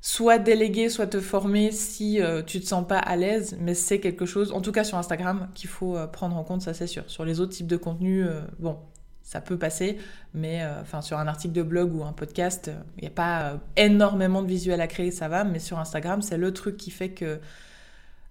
soit 0.00 0.38
déléguer, 0.38 0.88
soit 0.88 1.06
te 1.06 1.20
former 1.20 1.72
si 1.72 2.20
tu 2.46 2.60
te 2.60 2.66
sens 2.66 2.86
pas 2.86 2.98
à 2.98 3.16
l'aise, 3.16 3.56
mais 3.58 3.72
c'est 3.72 4.00
quelque 4.00 4.26
chose, 4.26 4.52
en 4.52 4.60
tout 4.60 4.70
cas 4.70 4.84
sur 4.84 4.98
Instagram, 4.98 5.48
qu'il 5.54 5.70
faut 5.70 5.96
prendre 6.12 6.36
en 6.36 6.44
compte, 6.44 6.60
ça 6.60 6.74
c'est 6.74 6.86
sûr. 6.86 7.04
Sur 7.06 7.24
les 7.24 7.40
autres 7.40 7.52
types 7.52 7.66
de 7.66 7.78
contenus, 7.78 8.28
bon, 8.58 8.76
ça 9.22 9.40
peut 9.40 9.56
passer, 9.56 9.96
mais 10.34 10.62
enfin 10.82 11.00
sur 11.00 11.18
un 11.18 11.26
article 11.26 11.54
de 11.54 11.62
blog 11.62 11.94
ou 11.94 12.04
un 12.04 12.12
podcast, 12.12 12.70
il 12.98 13.00
n'y 13.00 13.08
a 13.08 13.12
pas 13.12 13.58
énormément 13.78 14.42
de 14.42 14.46
visuels 14.46 14.82
à 14.82 14.88
créer, 14.88 15.10
ça 15.10 15.28
va, 15.28 15.42
mais 15.42 15.58
sur 15.58 15.78
Instagram, 15.78 16.20
c'est 16.20 16.36
le 16.36 16.52
truc 16.52 16.76
qui 16.76 16.90
fait 16.90 17.12
que 17.12 17.40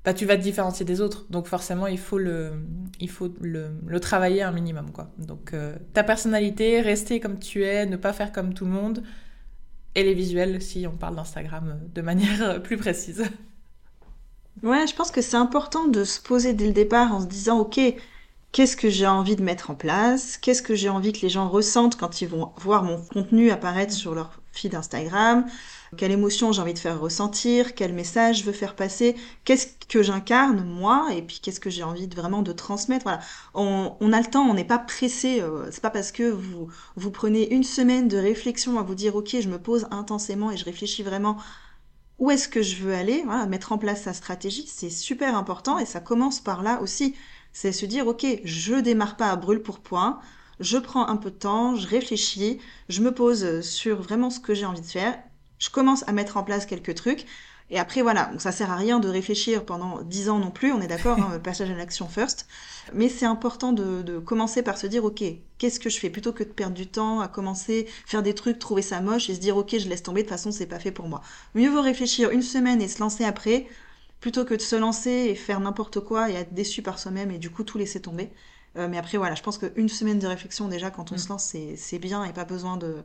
bah, 0.06 0.14
tu 0.14 0.26
vas 0.26 0.36
te 0.38 0.42
différencier 0.42 0.86
des 0.86 1.02
autres. 1.02 1.26
Donc 1.30 1.48
forcément, 1.48 1.88
il 1.88 2.00
faut 2.00 2.18
le, 2.18 2.52
il 3.00 3.10
faut 3.10 3.34
le, 3.42 3.70
le 3.86 4.00
travailler 4.00 4.42
un 4.42 4.52
minimum. 4.52 4.92
Quoi. 4.92 5.10
Donc 5.18 5.54
euh, 5.54 5.76
ta 5.94 6.04
personnalité, 6.04 6.82
rester 6.82 7.20
comme 7.20 7.40
tu 7.40 7.64
es, 7.64 7.86
ne 7.86 7.98
pas 7.98 8.14
faire 8.14 8.32
comme 8.32 8.54
tout 8.54 8.66
le 8.66 8.72
monde, 8.72 9.04
et 9.96 10.04
les 10.04 10.14
visuels 10.14 10.62
si 10.62 10.88
on 10.88 10.98
parle 10.98 11.16
d'Instagram 11.16 11.70
euh, 11.70 11.88
de 11.94 12.02
manière 12.02 12.42
euh, 12.42 12.60
plus 12.60 12.78
précise. 12.78 13.24
Ouais, 14.62 14.86
je 14.88 14.96
pense 14.96 15.12
que 15.12 15.22
c'est 15.22 15.38
important 15.38 15.88
de 15.88 16.04
se 16.04 16.22
poser 16.22 16.54
dès 16.54 16.68
le 16.68 16.74
départ 16.74 17.14
en 17.14 17.20
se 17.22 17.26
disant, 17.26 17.60
ok, 17.60 17.80
qu'est-ce 18.54 18.78
que 18.78 18.90
j'ai 18.90 19.08
envie 19.08 19.36
de 19.36 19.44
mettre 19.44 19.72
en 19.72 19.76
place? 19.76 20.38
Qu'est-ce 20.38 20.62
que 20.62 20.76
j'ai 20.76 20.88
envie 20.88 21.12
que 21.12 21.22
les 21.22 21.30
gens 21.30 21.50
ressentent 21.50 21.98
quand 21.98 22.22
ils 22.22 22.28
vont 22.28 22.54
voir 22.58 22.84
mon 22.84 23.02
contenu 23.02 23.52
apparaître 23.52 23.92
sur 23.92 24.16
leur 24.16 24.40
feed 24.54 24.76
Instagram? 24.76 25.46
Quelle 25.98 26.12
émotion 26.12 26.52
j'ai 26.52 26.62
envie 26.62 26.74
de 26.74 26.80
faire 26.80 27.00
ressentir, 27.00 27.76
quel 27.76 27.94
message 27.94 28.40
je 28.40 28.44
veux 28.46 28.52
faire 28.52 28.76
passer, 28.76 29.16
qu'est-ce 29.44 29.68
que 29.88 30.02
j'incarne 30.02 30.64
moi, 30.64 31.10
et 31.14 31.22
puis 31.22 31.40
qu'est-ce 31.42 31.60
que 31.60 31.70
j'ai 31.70 31.84
envie 31.84 32.08
vraiment 32.08 32.42
de 32.42 32.52
transmettre? 32.52 33.04
Voilà, 33.04 33.20
on, 33.54 34.14
a 34.14 34.20
le 34.20 34.26
temps, 34.26 34.44
on 34.44 34.54
n'est 34.54 34.64
pas 34.64 34.80
pressé. 34.80 35.42
Euh, 35.42 35.70
c'est 35.72 35.82
pas 35.82 35.92
parce 35.92 36.12
que 36.12 36.24
vous 36.24 36.68
vous 36.96 37.12
prenez 37.12 37.52
une 37.54 37.64
semaine 37.64 38.08
de 38.08 38.18
réflexion 38.18 38.80
à 38.80 38.84
vous 38.84 38.96
dire 38.96 39.16
ok, 39.16 39.36
je 39.40 39.50
me 39.50 39.60
pose 39.60 39.88
intensément 39.92 40.52
et 40.52 40.58
je 40.58 40.66
réfléchis 40.66 41.04
vraiment 41.04 41.38
où 42.20 42.32
est-ce 42.32 42.48
que 42.48 42.62
je 42.62 42.78
veux 42.78 42.94
aller. 42.94 43.24
Mettre 43.48 43.72
en 43.72 43.78
place 43.78 44.04
sa 44.04 44.14
stratégie, 44.14 44.68
c'est 44.68 44.90
super 44.90 45.36
important 45.36 45.80
et 45.80 45.86
ça 45.86 46.00
commence 46.00 46.40
par 46.40 46.64
là 46.64 46.82
aussi. 46.82 47.16
C'est 47.54 47.72
se 47.72 47.86
dire 47.86 48.08
ok, 48.08 48.26
je 48.44 48.76
démarre 48.76 49.16
pas 49.16 49.30
à 49.30 49.36
brûle 49.36 49.62
pour 49.62 49.80
point. 49.80 50.20
Je 50.60 50.78
prends 50.78 51.08
un 51.08 51.18
peu 51.18 51.32
de 51.32 51.36
temps, 51.36 51.76
je 51.76 51.88
réfléchis, 51.88 52.60
je 52.90 53.02
me 53.02 53.14
pose 53.14 53.62
sur 53.62 54.02
vraiment 54.02 54.30
ce 54.30 54.40
que 54.40 54.54
j'ai 54.54 54.66
envie 54.66 54.82
de 54.82 54.86
faire 54.86 55.16
je 55.64 55.70
commence 55.70 56.04
à 56.08 56.12
mettre 56.12 56.36
en 56.36 56.44
place 56.44 56.66
quelques 56.66 56.96
trucs. 56.96 57.26
Et 57.70 57.80
après, 57.80 58.02
voilà, 58.02 58.26
donc 58.26 58.42
ça 58.42 58.52
sert 58.52 58.70
à 58.70 58.76
rien 58.76 59.00
de 59.00 59.08
réfléchir 59.08 59.66
pendant 59.66 60.02
dix 60.02 60.30
ans 60.30 60.38
non 60.38 60.52
plus, 60.52 60.74
on 60.74 60.82
est 60.82 60.88
d'accord, 60.88 61.18
hein, 61.18 61.40
passage 61.44 61.72
à 61.72 61.76
l'action 61.76 62.10
first. 62.10 62.46
Mais 62.94 63.08
c'est 63.08 63.26
important 63.26 63.72
de, 63.72 64.20
commencer 64.20 64.62
par 64.62 64.78
se 64.78 64.86
dire, 64.86 65.06
ok, 65.06 65.24
qu'est-ce 65.58 65.80
que 65.80 65.90
je 65.90 65.98
fais? 65.98 66.10
Plutôt 66.10 66.34
que 66.34 66.44
de 66.44 66.50
perdre 66.50 66.76
du 66.76 66.88
temps 66.88 67.22
à 67.22 67.30
commencer, 67.30 67.88
faire 68.06 68.22
des 68.22 68.36
trucs, 68.36 68.60
trouver 68.60 68.82
ça 68.82 69.00
moche 69.00 69.30
et 69.30 69.36
se 69.36 69.40
dire, 69.40 69.56
ok, 69.56 69.78
je 69.80 69.88
laisse 69.88 70.04
tomber, 70.04 70.22
de 70.22 70.28
toute 70.28 70.38
façon, 70.38 70.52
c'est 70.52 70.66
pas 70.66 70.80
fait 70.80 70.92
pour 70.92 71.08
moi. 71.08 71.22
Mieux 71.56 71.70
vaut 71.70 71.82
réfléchir 71.82 72.30
une 72.32 72.42
semaine 72.42 72.82
et 72.82 72.90
se 72.90 73.00
lancer 73.00 73.24
après, 73.24 73.68
plutôt 74.24 74.46
que 74.46 74.54
de 74.54 74.62
se 74.62 74.78
lancer 74.78 75.12
et 75.12 75.36
faire 75.36 75.60
n'importe 75.60 76.00
quoi 76.00 76.30
et 76.30 76.36
être 76.36 76.54
déçu 76.54 76.82
par 76.82 76.98
soi-même 76.98 77.30
et 77.30 77.40
du 77.40 77.50
coup 77.50 77.66
tout 77.66 77.78
laisser 77.78 78.02
tomber. 78.02 78.32
Euh, 78.78 78.88
mais 78.88 78.98
après, 78.98 79.18
voilà, 79.18 79.36
je 79.36 79.44
pense 79.44 79.58
qu'une 79.58 79.90
semaine 79.90 80.18
de 80.18 80.28
réflexion, 80.28 80.70
déjà, 80.70 80.92
quand 80.92 81.12
on 81.12 81.16
mm. 81.16 81.18
se 81.18 81.28
lance, 81.28 81.56
c'est 81.76 82.00
bien 82.00 82.24
et 82.24 82.32
pas 82.32 82.46
besoin 82.46 82.78
de 82.78 83.04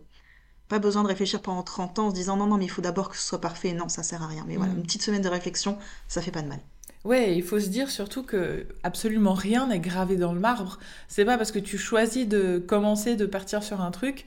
pas 0.69 0.79
besoin 0.79 1.03
de 1.03 1.09
réfléchir 1.09 1.43
pendant 1.43 1.65
30 1.65 1.99
ans 1.99 2.07
en 2.07 2.11
se 2.11 2.15
disant 2.15 2.37
non, 2.37 2.47
non, 2.47 2.57
mais 2.57 2.67
il 2.67 2.71
faut 2.71 2.83
d'abord 2.83 3.09
que 3.09 3.17
ce 3.17 3.27
soit 3.27 3.41
parfait. 3.41 3.73
Non, 3.73 3.89
ça 3.89 4.05
sert 4.05 4.23
à 4.23 4.29
rien. 4.29 4.45
Mais 4.47 4.55
voilà, 4.55 4.75
mm. 4.75 4.77
une 4.77 4.83
petite 4.85 5.03
semaine 5.03 5.23
de 5.23 5.29
réflexion, 5.29 5.77
ça 6.07 6.23
fait 6.23 6.31
pas 6.31 6.43
de 6.43 6.47
mal. 6.47 6.61
Ouais, 7.05 7.37
il 7.37 7.43
faut 7.43 7.59
se 7.59 7.69
dire 7.69 7.91
surtout 7.91 8.23
que 8.23 8.69
absolument 8.85 9.35
rien 9.35 9.67
n'est 9.67 9.81
gravé 9.81 10.15
dans 10.15 10.33
le 10.33 10.39
marbre. 10.39 10.79
C'est 11.09 11.25
pas 11.25 11.37
parce 11.37 11.51
que 11.51 11.59
tu 11.59 11.79
choisis 11.79 12.29
de 12.29 12.63
commencer, 12.65 13.17
de 13.17 13.27
partir 13.27 13.65
sur 13.65 13.81
un 13.81 13.91
truc 13.91 14.25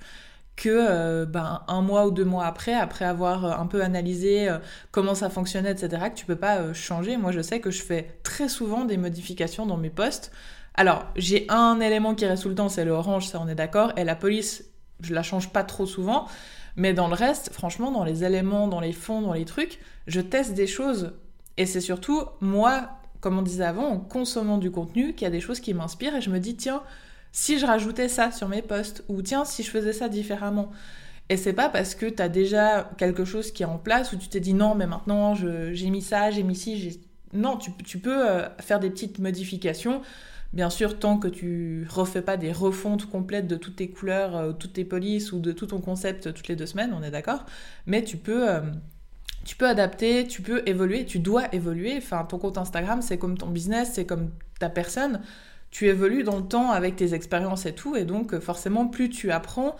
que 0.55 0.69
euh, 0.69 1.25
ben, 1.25 1.63
un 1.67 1.81
mois 1.81 2.05
ou 2.05 2.11
deux 2.11 2.25
mois 2.25 2.45
après, 2.45 2.73
après 2.73 3.05
avoir 3.05 3.45
euh, 3.45 3.51
un 3.51 3.65
peu 3.65 3.83
analysé 3.83 4.49
euh, 4.49 4.59
comment 4.91 5.15
ça 5.15 5.29
fonctionnait, 5.29 5.71
etc., 5.71 6.09
que 6.09 6.15
tu 6.15 6.25
peux 6.25 6.35
pas 6.35 6.73
changer. 6.73 7.17
Moi, 7.17 7.31
je 7.31 7.41
sais 7.41 7.59
que 7.59 7.71
je 7.71 7.81
fais 7.81 8.19
très 8.23 8.49
souvent 8.49 8.85
des 8.85 8.97
modifications 8.97 9.65
dans 9.65 9.77
mes 9.77 9.89
posts. 9.89 10.31
Alors, 10.75 11.05
j'ai 11.15 11.45
un 11.49 11.79
élément 11.79 12.15
qui 12.15 12.25
reste 12.25 12.43
tout 12.43 12.49
le 12.49 12.55
temps, 12.55 12.69
c'est 12.69 12.85
le 12.85 12.91
orange, 12.91 13.27
ça 13.27 13.39
on 13.41 13.47
est 13.47 13.55
d'accord, 13.55 13.91
et 13.97 14.03
la 14.03 14.15
police 14.15 14.65
je 15.01 15.13
la 15.13 15.23
change 15.23 15.49
pas 15.49 15.63
trop 15.63 15.85
souvent. 15.85 16.27
Mais 16.75 16.93
dans 16.93 17.07
le 17.07 17.15
reste, 17.15 17.51
franchement, 17.51 17.91
dans 17.91 18.03
les 18.03 18.23
éléments, 18.23 18.67
dans 18.67 18.79
les 18.79 18.93
fonds, 18.93 19.21
dans 19.21 19.33
les 19.33 19.45
trucs, 19.45 19.79
je 20.07 20.21
teste 20.21 20.53
des 20.53 20.67
choses. 20.67 21.13
Et 21.57 21.65
c'est 21.65 21.81
surtout, 21.81 22.23
moi, 22.39 22.89
comme 23.19 23.37
on 23.37 23.41
disait 23.41 23.65
avant, 23.65 23.87
en 23.87 23.99
consommant 23.99 24.57
du 24.57 24.71
contenu, 24.71 25.13
qu'il 25.13 25.23
y 25.23 25.27
a 25.27 25.31
des 25.31 25.41
choses 25.41 25.59
qui 25.59 25.73
m'inspirent 25.73 26.15
et 26.15 26.21
je 26.21 26.29
me 26.29 26.39
dis, 26.39 26.55
tiens, 26.55 26.81
si 27.31 27.59
je 27.59 27.65
rajoutais 27.65 28.09
ça 28.09 28.31
sur 28.31 28.47
mes 28.47 28.61
posts, 28.61 29.03
ou 29.07 29.21
tiens, 29.21 29.45
si 29.45 29.63
je 29.63 29.69
faisais 29.69 29.93
ça 29.93 30.09
différemment. 30.09 30.71
Et 31.29 31.37
c'est 31.37 31.53
pas 31.53 31.69
parce 31.69 31.95
que 31.95 32.05
tu 32.05 32.21
as 32.21 32.29
déjà 32.29 32.89
quelque 32.97 33.23
chose 33.25 33.51
qui 33.51 33.63
est 33.63 33.67
en 33.67 33.77
place 33.77 34.11
où 34.11 34.17
tu 34.17 34.27
t'es 34.27 34.41
dit 34.41 34.53
non, 34.53 34.75
mais 34.75 34.87
maintenant 34.87 35.33
j'ai 35.35 35.89
mis 35.89 36.01
ça, 36.01 36.29
j'ai 36.31 36.43
mis 36.43 36.55
ci, 36.55 37.01
non, 37.33 37.57
tu, 37.57 37.71
tu 37.85 37.99
peux 37.99 38.29
euh, 38.29 38.49
faire 38.59 38.79
des 38.79 38.89
petites 38.89 39.19
modifications 39.19 40.01
Bien 40.53 40.69
sûr, 40.69 40.99
tant 40.99 41.17
que 41.17 41.29
tu 41.29 41.87
refais 41.89 42.21
pas 42.21 42.35
des 42.35 42.51
refontes 42.51 43.09
complètes 43.09 43.47
de 43.47 43.55
toutes 43.55 43.77
tes 43.77 43.89
couleurs, 43.89 44.35
euh, 44.35 44.51
toutes 44.51 44.73
tes 44.73 44.83
polices 44.83 45.31
ou 45.31 45.39
de 45.39 45.53
tout 45.53 45.67
ton 45.67 45.79
concept 45.79 46.33
toutes 46.33 46.49
les 46.49 46.57
deux 46.57 46.65
semaines, 46.65 46.93
on 46.93 47.01
est 47.03 47.11
d'accord. 47.11 47.45
Mais 47.85 48.03
tu 48.03 48.17
peux, 48.17 48.49
euh, 48.49 48.59
tu 49.45 49.55
peux 49.55 49.67
adapter, 49.67 50.27
tu 50.27 50.41
peux 50.41 50.61
évoluer, 50.65 51.05
tu 51.05 51.19
dois 51.19 51.53
évoluer. 51.55 51.95
Enfin, 51.97 52.25
ton 52.25 52.37
compte 52.37 52.57
Instagram, 52.57 53.01
c'est 53.01 53.17
comme 53.17 53.37
ton 53.37 53.47
business, 53.47 53.91
c'est 53.93 54.05
comme 54.05 54.31
ta 54.59 54.69
personne. 54.69 55.21
Tu 55.71 55.87
évolues 55.87 56.23
dans 56.23 56.37
le 56.37 56.47
temps 56.47 56.71
avec 56.71 56.95
tes 56.95 57.13
expériences 57.13 57.65
et 57.65 57.73
tout, 57.73 57.95
et 57.95 58.05
donc 58.05 58.37
forcément, 58.39 58.87
plus 58.87 59.09
tu 59.09 59.31
apprends, 59.31 59.75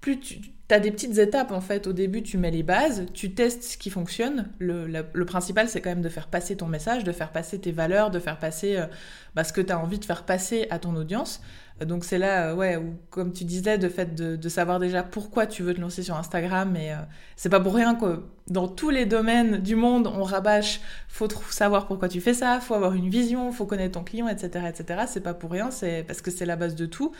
plus 0.00 0.20
tu 0.20 0.40
as 0.74 0.80
des 0.80 0.90
petites 0.90 1.18
étapes 1.18 1.52
en 1.52 1.60
fait. 1.60 1.86
Au 1.86 1.92
début, 1.92 2.22
tu 2.22 2.38
mets 2.38 2.50
les 2.50 2.62
bases, 2.62 3.06
tu 3.14 3.34
testes 3.34 3.62
ce 3.62 3.76
qui 3.78 3.90
fonctionne. 3.90 4.50
Le, 4.58 5.24
principal, 5.24 5.68
c'est 5.68 5.80
quand 5.80 5.90
même 5.90 6.02
de 6.02 6.08
faire 6.08 6.28
passer 6.28 6.56
ton 6.56 6.66
message, 6.66 7.04
de 7.04 7.12
faire 7.12 7.32
passer 7.32 7.58
tes 7.58 7.72
valeurs, 7.72 8.10
de 8.10 8.18
faire 8.18 8.38
passer 8.38 8.76
euh, 8.76 8.86
bah, 9.34 9.44
ce 9.44 9.52
que 9.52 9.60
tu 9.60 9.72
as 9.72 9.78
envie 9.78 9.98
de 9.98 10.04
faire 10.04 10.24
passer 10.24 10.66
à 10.70 10.78
ton 10.78 10.94
audience. 10.96 11.40
Donc 11.84 12.04
c'est 12.04 12.18
là, 12.18 12.48
euh, 12.48 12.54
ouais, 12.54 12.78
comme 13.08 13.32
tu 13.32 13.44
disais, 13.44 13.78
de 13.78 13.88
fait 13.88 14.14
de, 14.14 14.48
savoir 14.48 14.78
déjà 14.78 15.02
pourquoi 15.02 15.46
tu 15.46 15.62
veux 15.62 15.72
te 15.72 15.80
lancer 15.80 16.02
sur 16.02 16.16
Instagram. 16.16 16.76
Et 16.76 16.92
euh, 16.92 16.96
c'est 17.36 17.48
pas 17.48 17.60
pour 17.60 17.74
rien 17.74 17.94
que 17.94 18.22
dans 18.48 18.68
tous 18.68 18.90
les 18.90 19.06
domaines 19.06 19.58
du 19.58 19.76
monde, 19.76 20.06
on 20.06 20.22
rabâche, 20.22 20.80
faut 21.08 21.28
savoir 21.50 21.86
pourquoi 21.86 22.08
tu 22.08 22.20
fais 22.20 22.34
ça, 22.34 22.60
faut 22.60 22.74
avoir 22.74 22.92
une 22.92 23.08
vision, 23.08 23.50
faut 23.52 23.64
connaître 23.64 23.98
ton 23.98 24.04
client, 24.04 24.28
etc., 24.28 24.66
etc. 24.68 25.04
C'est 25.06 25.22
pas 25.22 25.34
pour 25.34 25.50
rien, 25.50 25.70
c'est 25.70 26.04
parce 26.06 26.20
que 26.20 26.30
c'est 26.30 26.46
la 26.46 26.56
base 26.56 26.74
de 26.74 26.86
tout. 26.86 27.12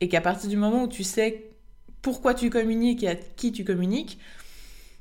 Et 0.00 0.08
qu'à 0.08 0.20
partir 0.20 0.48
du 0.48 0.56
moment 0.56 0.84
où 0.84 0.88
tu 0.88 1.02
sais 1.02 1.53
pourquoi 2.04 2.34
tu 2.34 2.50
communiques 2.50 3.02
et 3.02 3.08
à 3.08 3.16
qui 3.16 3.50
tu 3.50 3.64
communiques, 3.64 4.18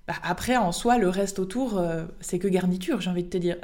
bah, 0.07 0.15
après, 0.23 0.55
en 0.55 0.71
soi, 0.71 0.97
le 0.97 1.09
reste 1.09 1.37
autour, 1.37 1.77
euh, 1.77 2.05
c'est 2.21 2.39
que 2.39 2.47
garniture, 2.47 3.01
j'ai 3.01 3.09
envie 3.09 3.25
de 3.25 3.29
te 3.29 3.37
dire. 3.37 3.57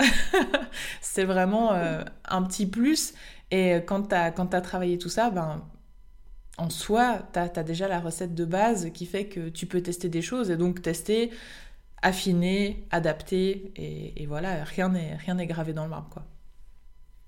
c'est 1.02 1.24
vraiment 1.24 1.72
euh, 1.72 2.04
un 2.26 2.44
petit 2.44 2.66
plus. 2.66 3.14
Et 3.50 3.78
quand 3.88 4.10
tu 4.10 4.16
as, 4.16 4.62
travaillé 4.62 4.98
tout 4.98 5.10
ça, 5.10 5.30
ben, 5.30 5.64
en 6.58 6.70
soi, 6.70 7.30
tu 7.34 7.40
as, 7.40 7.64
déjà 7.64 7.88
la 7.88 8.02
recette 8.02 8.36
de 8.36 8.44
base 8.44 8.92
qui 8.94 9.06
fait 9.06 9.26
que 9.26 9.48
tu 9.48 9.66
peux 9.66 9.82
tester 9.82 10.10
des 10.10 10.22
choses. 10.22 10.52
Et 10.52 10.58
donc, 10.58 10.82
tester, 10.82 11.32
affiner, 12.02 12.86
adapter. 12.92 13.72
Et, 13.78 14.22
et 14.22 14.26
voilà, 14.26 14.66
rien 14.66 14.90
n'est 14.90 15.48
gravé 15.48 15.72
dans 15.72 15.84
le 15.84 15.90
marbre. 15.90 16.10
Quoi. 16.10 16.26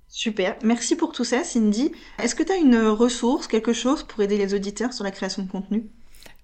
Super, 0.09 0.57
merci 0.61 0.97
pour 0.97 1.13
tout 1.13 1.23
ça 1.23 1.45
Cindy. 1.45 1.93
Est-ce 2.21 2.35
que 2.35 2.43
tu 2.43 2.51
as 2.51 2.57
une 2.57 2.77
ressource, 2.77 3.47
quelque 3.47 3.71
chose 3.71 4.03
pour 4.03 4.21
aider 4.21 4.37
les 4.37 4.53
auditeurs 4.53 4.91
sur 4.91 5.05
la 5.05 5.11
création 5.11 5.41
de 5.43 5.49
contenu? 5.49 5.89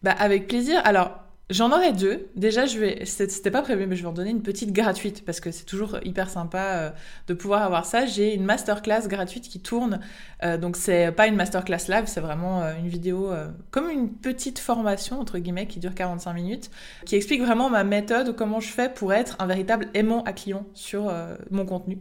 Bah, 0.03 0.11
Avec 0.11 0.47
plaisir. 0.47 0.81
Alors, 0.85 1.26
J'en 1.49 1.71
aurais 1.71 1.93
deux. 1.93 2.27
Déjà, 2.35 2.65
je 2.65 2.77
vais, 2.77 3.05
c'était 3.05 3.51
pas 3.51 3.61
prévu, 3.61 3.87
mais 3.87 3.95
je 3.95 4.01
vais 4.01 4.07
en 4.09 4.13
donner 4.13 4.31
une 4.31 4.41
petite 4.41 4.73
gratuite 4.73 5.23
parce 5.23 5.39
que 5.39 5.49
c'est 5.51 5.63
toujours 5.63 5.97
hyper 6.03 6.29
sympa 6.29 6.59
euh, 6.59 6.89
de 7.27 7.33
pouvoir 7.33 7.61
avoir 7.61 7.85
ça. 7.85 8.05
J'ai 8.05 8.35
une 8.35 8.43
masterclass 8.43 9.07
gratuite 9.07 9.47
qui 9.47 9.61
tourne. 9.61 10.01
Euh, 10.43 10.57
donc, 10.57 10.75
c'est 10.75 11.09
pas 11.13 11.25
une 11.25 11.37
masterclass 11.37 11.87
live, 11.87 12.03
c'est 12.07 12.19
vraiment 12.19 12.63
euh, 12.63 12.73
une 12.77 12.89
vidéo 12.89 13.31
comme 13.71 13.89
une 13.89 14.09
petite 14.09 14.59
formation, 14.59 15.21
entre 15.21 15.37
guillemets, 15.37 15.67
qui 15.67 15.79
dure 15.79 15.95
45 15.95 16.33
minutes, 16.33 16.69
qui 17.05 17.15
explique 17.15 17.41
vraiment 17.41 17.69
ma 17.69 17.85
méthode, 17.85 18.35
comment 18.35 18.59
je 18.59 18.67
fais 18.67 18.89
pour 18.89 19.13
être 19.13 19.37
un 19.39 19.47
véritable 19.47 19.87
aimant 19.93 20.23
à 20.23 20.33
client 20.33 20.65
sur 20.73 21.13
mon 21.49 21.65
contenu. 21.65 21.99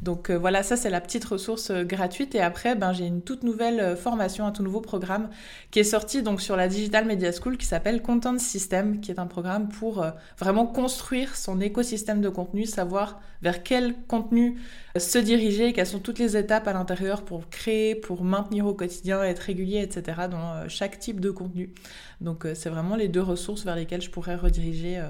Donc, 0.00 0.30
voilà, 0.30 0.62
ça, 0.62 0.76
c'est 0.76 0.90
la 0.90 1.02
petite 1.02 1.24
ressource 1.26 1.70
gratuite. 1.70 2.34
Et 2.34 2.40
après, 2.40 2.74
ben, 2.74 2.94
j'ai 2.94 3.06
une 3.06 3.20
toute 3.20 3.42
nouvelle 3.42 3.94
formation, 3.96 4.46
un 4.46 4.52
tout 4.52 4.62
nouveau 4.62 4.80
programme 4.80 5.28
qui 5.70 5.80
est 5.80 5.84
sorti 5.84 6.22
donc 6.22 6.40
sur 6.40 6.56
la 6.56 6.68
Digital 6.68 7.04
Media 7.04 7.30
School 7.32 7.58
qui 7.58 7.66
s'appelle 7.66 8.00
Content 8.00 8.38
System 8.38 8.85
qui 8.94 9.10
est 9.10 9.18
un 9.18 9.26
programme 9.26 9.68
pour 9.68 10.02
euh, 10.02 10.10
vraiment 10.38 10.66
construire 10.66 11.36
son 11.36 11.60
écosystème 11.60 12.20
de 12.20 12.28
contenu, 12.28 12.64
savoir 12.64 13.20
vers 13.42 13.62
quel 13.62 13.94
contenu 14.06 14.58
euh, 14.96 15.00
se 15.00 15.18
diriger, 15.18 15.72
quelles 15.72 15.86
sont 15.86 16.00
toutes 16.00 16.18
les 16.18 16.36
étapes 16.36 16.66
à 16.68 16.72
l'intérieur 16.72 17.24
pour 17.24 17.48
créer, 17.48 17.94
pour 17.94 18.24
maintenir 18.24 18.66
au 18.66 18.74
quotidien, 18.74 19.22
être 19.22 19.40
régulier, 19.40 19.80
etc. 19.80 20.28
dans 20.30 20.52
euh, 20.52 20.68
chaque 20.68 20.98
type 20.98 21.20
de 21.20 21.30
contenu. 21.30 21.74
Donc 22.20 22.46
c'est 22.54 22.70
vraiment 22.70 22.96
les 22.96 23.08
deux 23.08 23.22
ressources 23.22 23.64
vers 23.64 23.76
lesquelles 23.76 24.02
je 24.02 24.10
pourrais 24.10 24.36
rediriger 24.36 25.02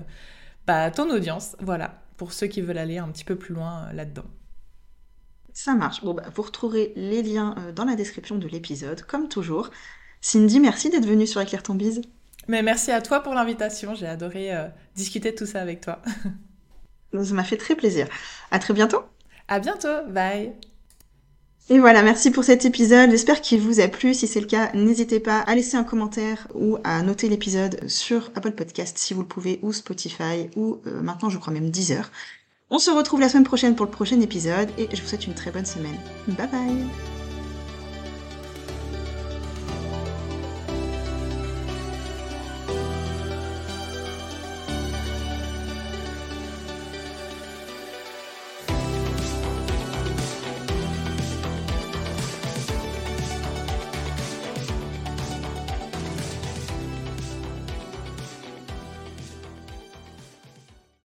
bah, 0.67 0.91
ton 0.91 1.09
audience, 1.11 1.57
voilà, 1.61 2.03
pour 2.17 2.33
ceux 2.33 2.49
qui 2.49 2.61
veulent 2.61 2.79
aller 2.79 2.99
un 2.99 3.09
petit 3.09 3.25
peu 3.25 3.37
plus 3.37 3.55
loin 3.55 3.93
là-dedans. 3.93 4.25
Ça 5.53 5.75
marche. 5.75 6.03
Bon, 6.03 6.15
bah, 6.15 6.25
vous 6.35 6.43
retrouverez 6.43 6.93
les 6.97 7.23
liens 7.23 7.55
dans 7.77 7.85
la 7.85 7.95
description 7.95 8.37
de 8.37 8.49
l'épisode, 8.49 9.03
comme 9.03 9.29
toujours. 9.29 9.71
Cindy, 10.21 10.59
merci 10.59 10.91
d'être 10.91 11.07
venue 11.07 11.27
sur 11.27 11.41
Éclair 11.41 11.63
ton 11.63 11.75
bise. 11.75 12.03
Mais 12.49 12.63
merci 12.63 12.93
à 12.93 13.01
toi 13.01 13.21
pour 13.21 13.35
l'invitation. 13.35 13.95
J'ai 13.95 14.07
adoré 14.07 14.55
euh, 14.55 14.67
discuter 14.95 15.33
de 15.33 15.37
tout 15.37 15.47
ça 15.47 15.61
avec 15.61 15.81
toi. 15.81 16.01
ça 17.25 17.35
m'a 17.35 17.45
fait 17.45 17.57
très 17.57 17.75
plaisir. 17.75 18.07
À 18.51 18.59
très 18.59 18.75
bientôt. 18.75 19.03
À 19.49 19.59
bientôt. 19.59 20.07
Bye. 20.09 20.53
Et 21.69 21.81
voilà, 21.81 22.03
merci 22.03 22.31
pour 22.31 22.45
cet 22.45 22.65
épisode. 22.65 23.11
J'espère 23.11 23.41
qu'il 23.41 23.61
vous 23.61 23.81
a 23.81 23.89
plu. 23.89 24.15
Si 24.15 24.29
c'est 24.29 24.41
le 24.41 24.47
cas, 24.47 24.71
n'hésitez 24.73 25.19
pas 25.19 25.41
à 25.41 25.55
laisser 25.55 25.77
un 25.77 25.83
commentaire 25.83 26.47
ou 26.55 26.79
à 26.85 27.03
noter 27.03 27.29
l'épisode 27.29 27.89
sur 27.89 28.31
Apple 28.37 28.53
Podcast 28.53 28.99
si 28.99 29.15
vous 29.15 29.23
le 29.23 29.27
pouvez, 29.27 29.59
ou 29.63 29.73
Spotify, 29.73 30.49
ou 30.55 30.81
euh, 30.87 31.03
maintenant 31.03 31.29
je 31.29 31.39
crois 31.39 31.53
même 31.53 31.71
Deezer. 31.71 32.11
On 32.71 32.79
se 32.79 32.91
retrouve 32.91 33.21
la 33.21 33.29
semaine 33.29 33.45
prochaine 33.45 33.75
pour 33.75 33.87
le 33.87 33.93
prochain 33.93 34.21
épisode 34.21 34.69
et 34.79 34.89
je 34.93 35.03
vous 35.03 35.09
souhaite 35.09 35.27
une 35.27 35.35
très 35.35 35.51
bonne 35.51 35.67
semaine. 35.67 35.99
Bye 36.29 36.49
bye 36.49 37.16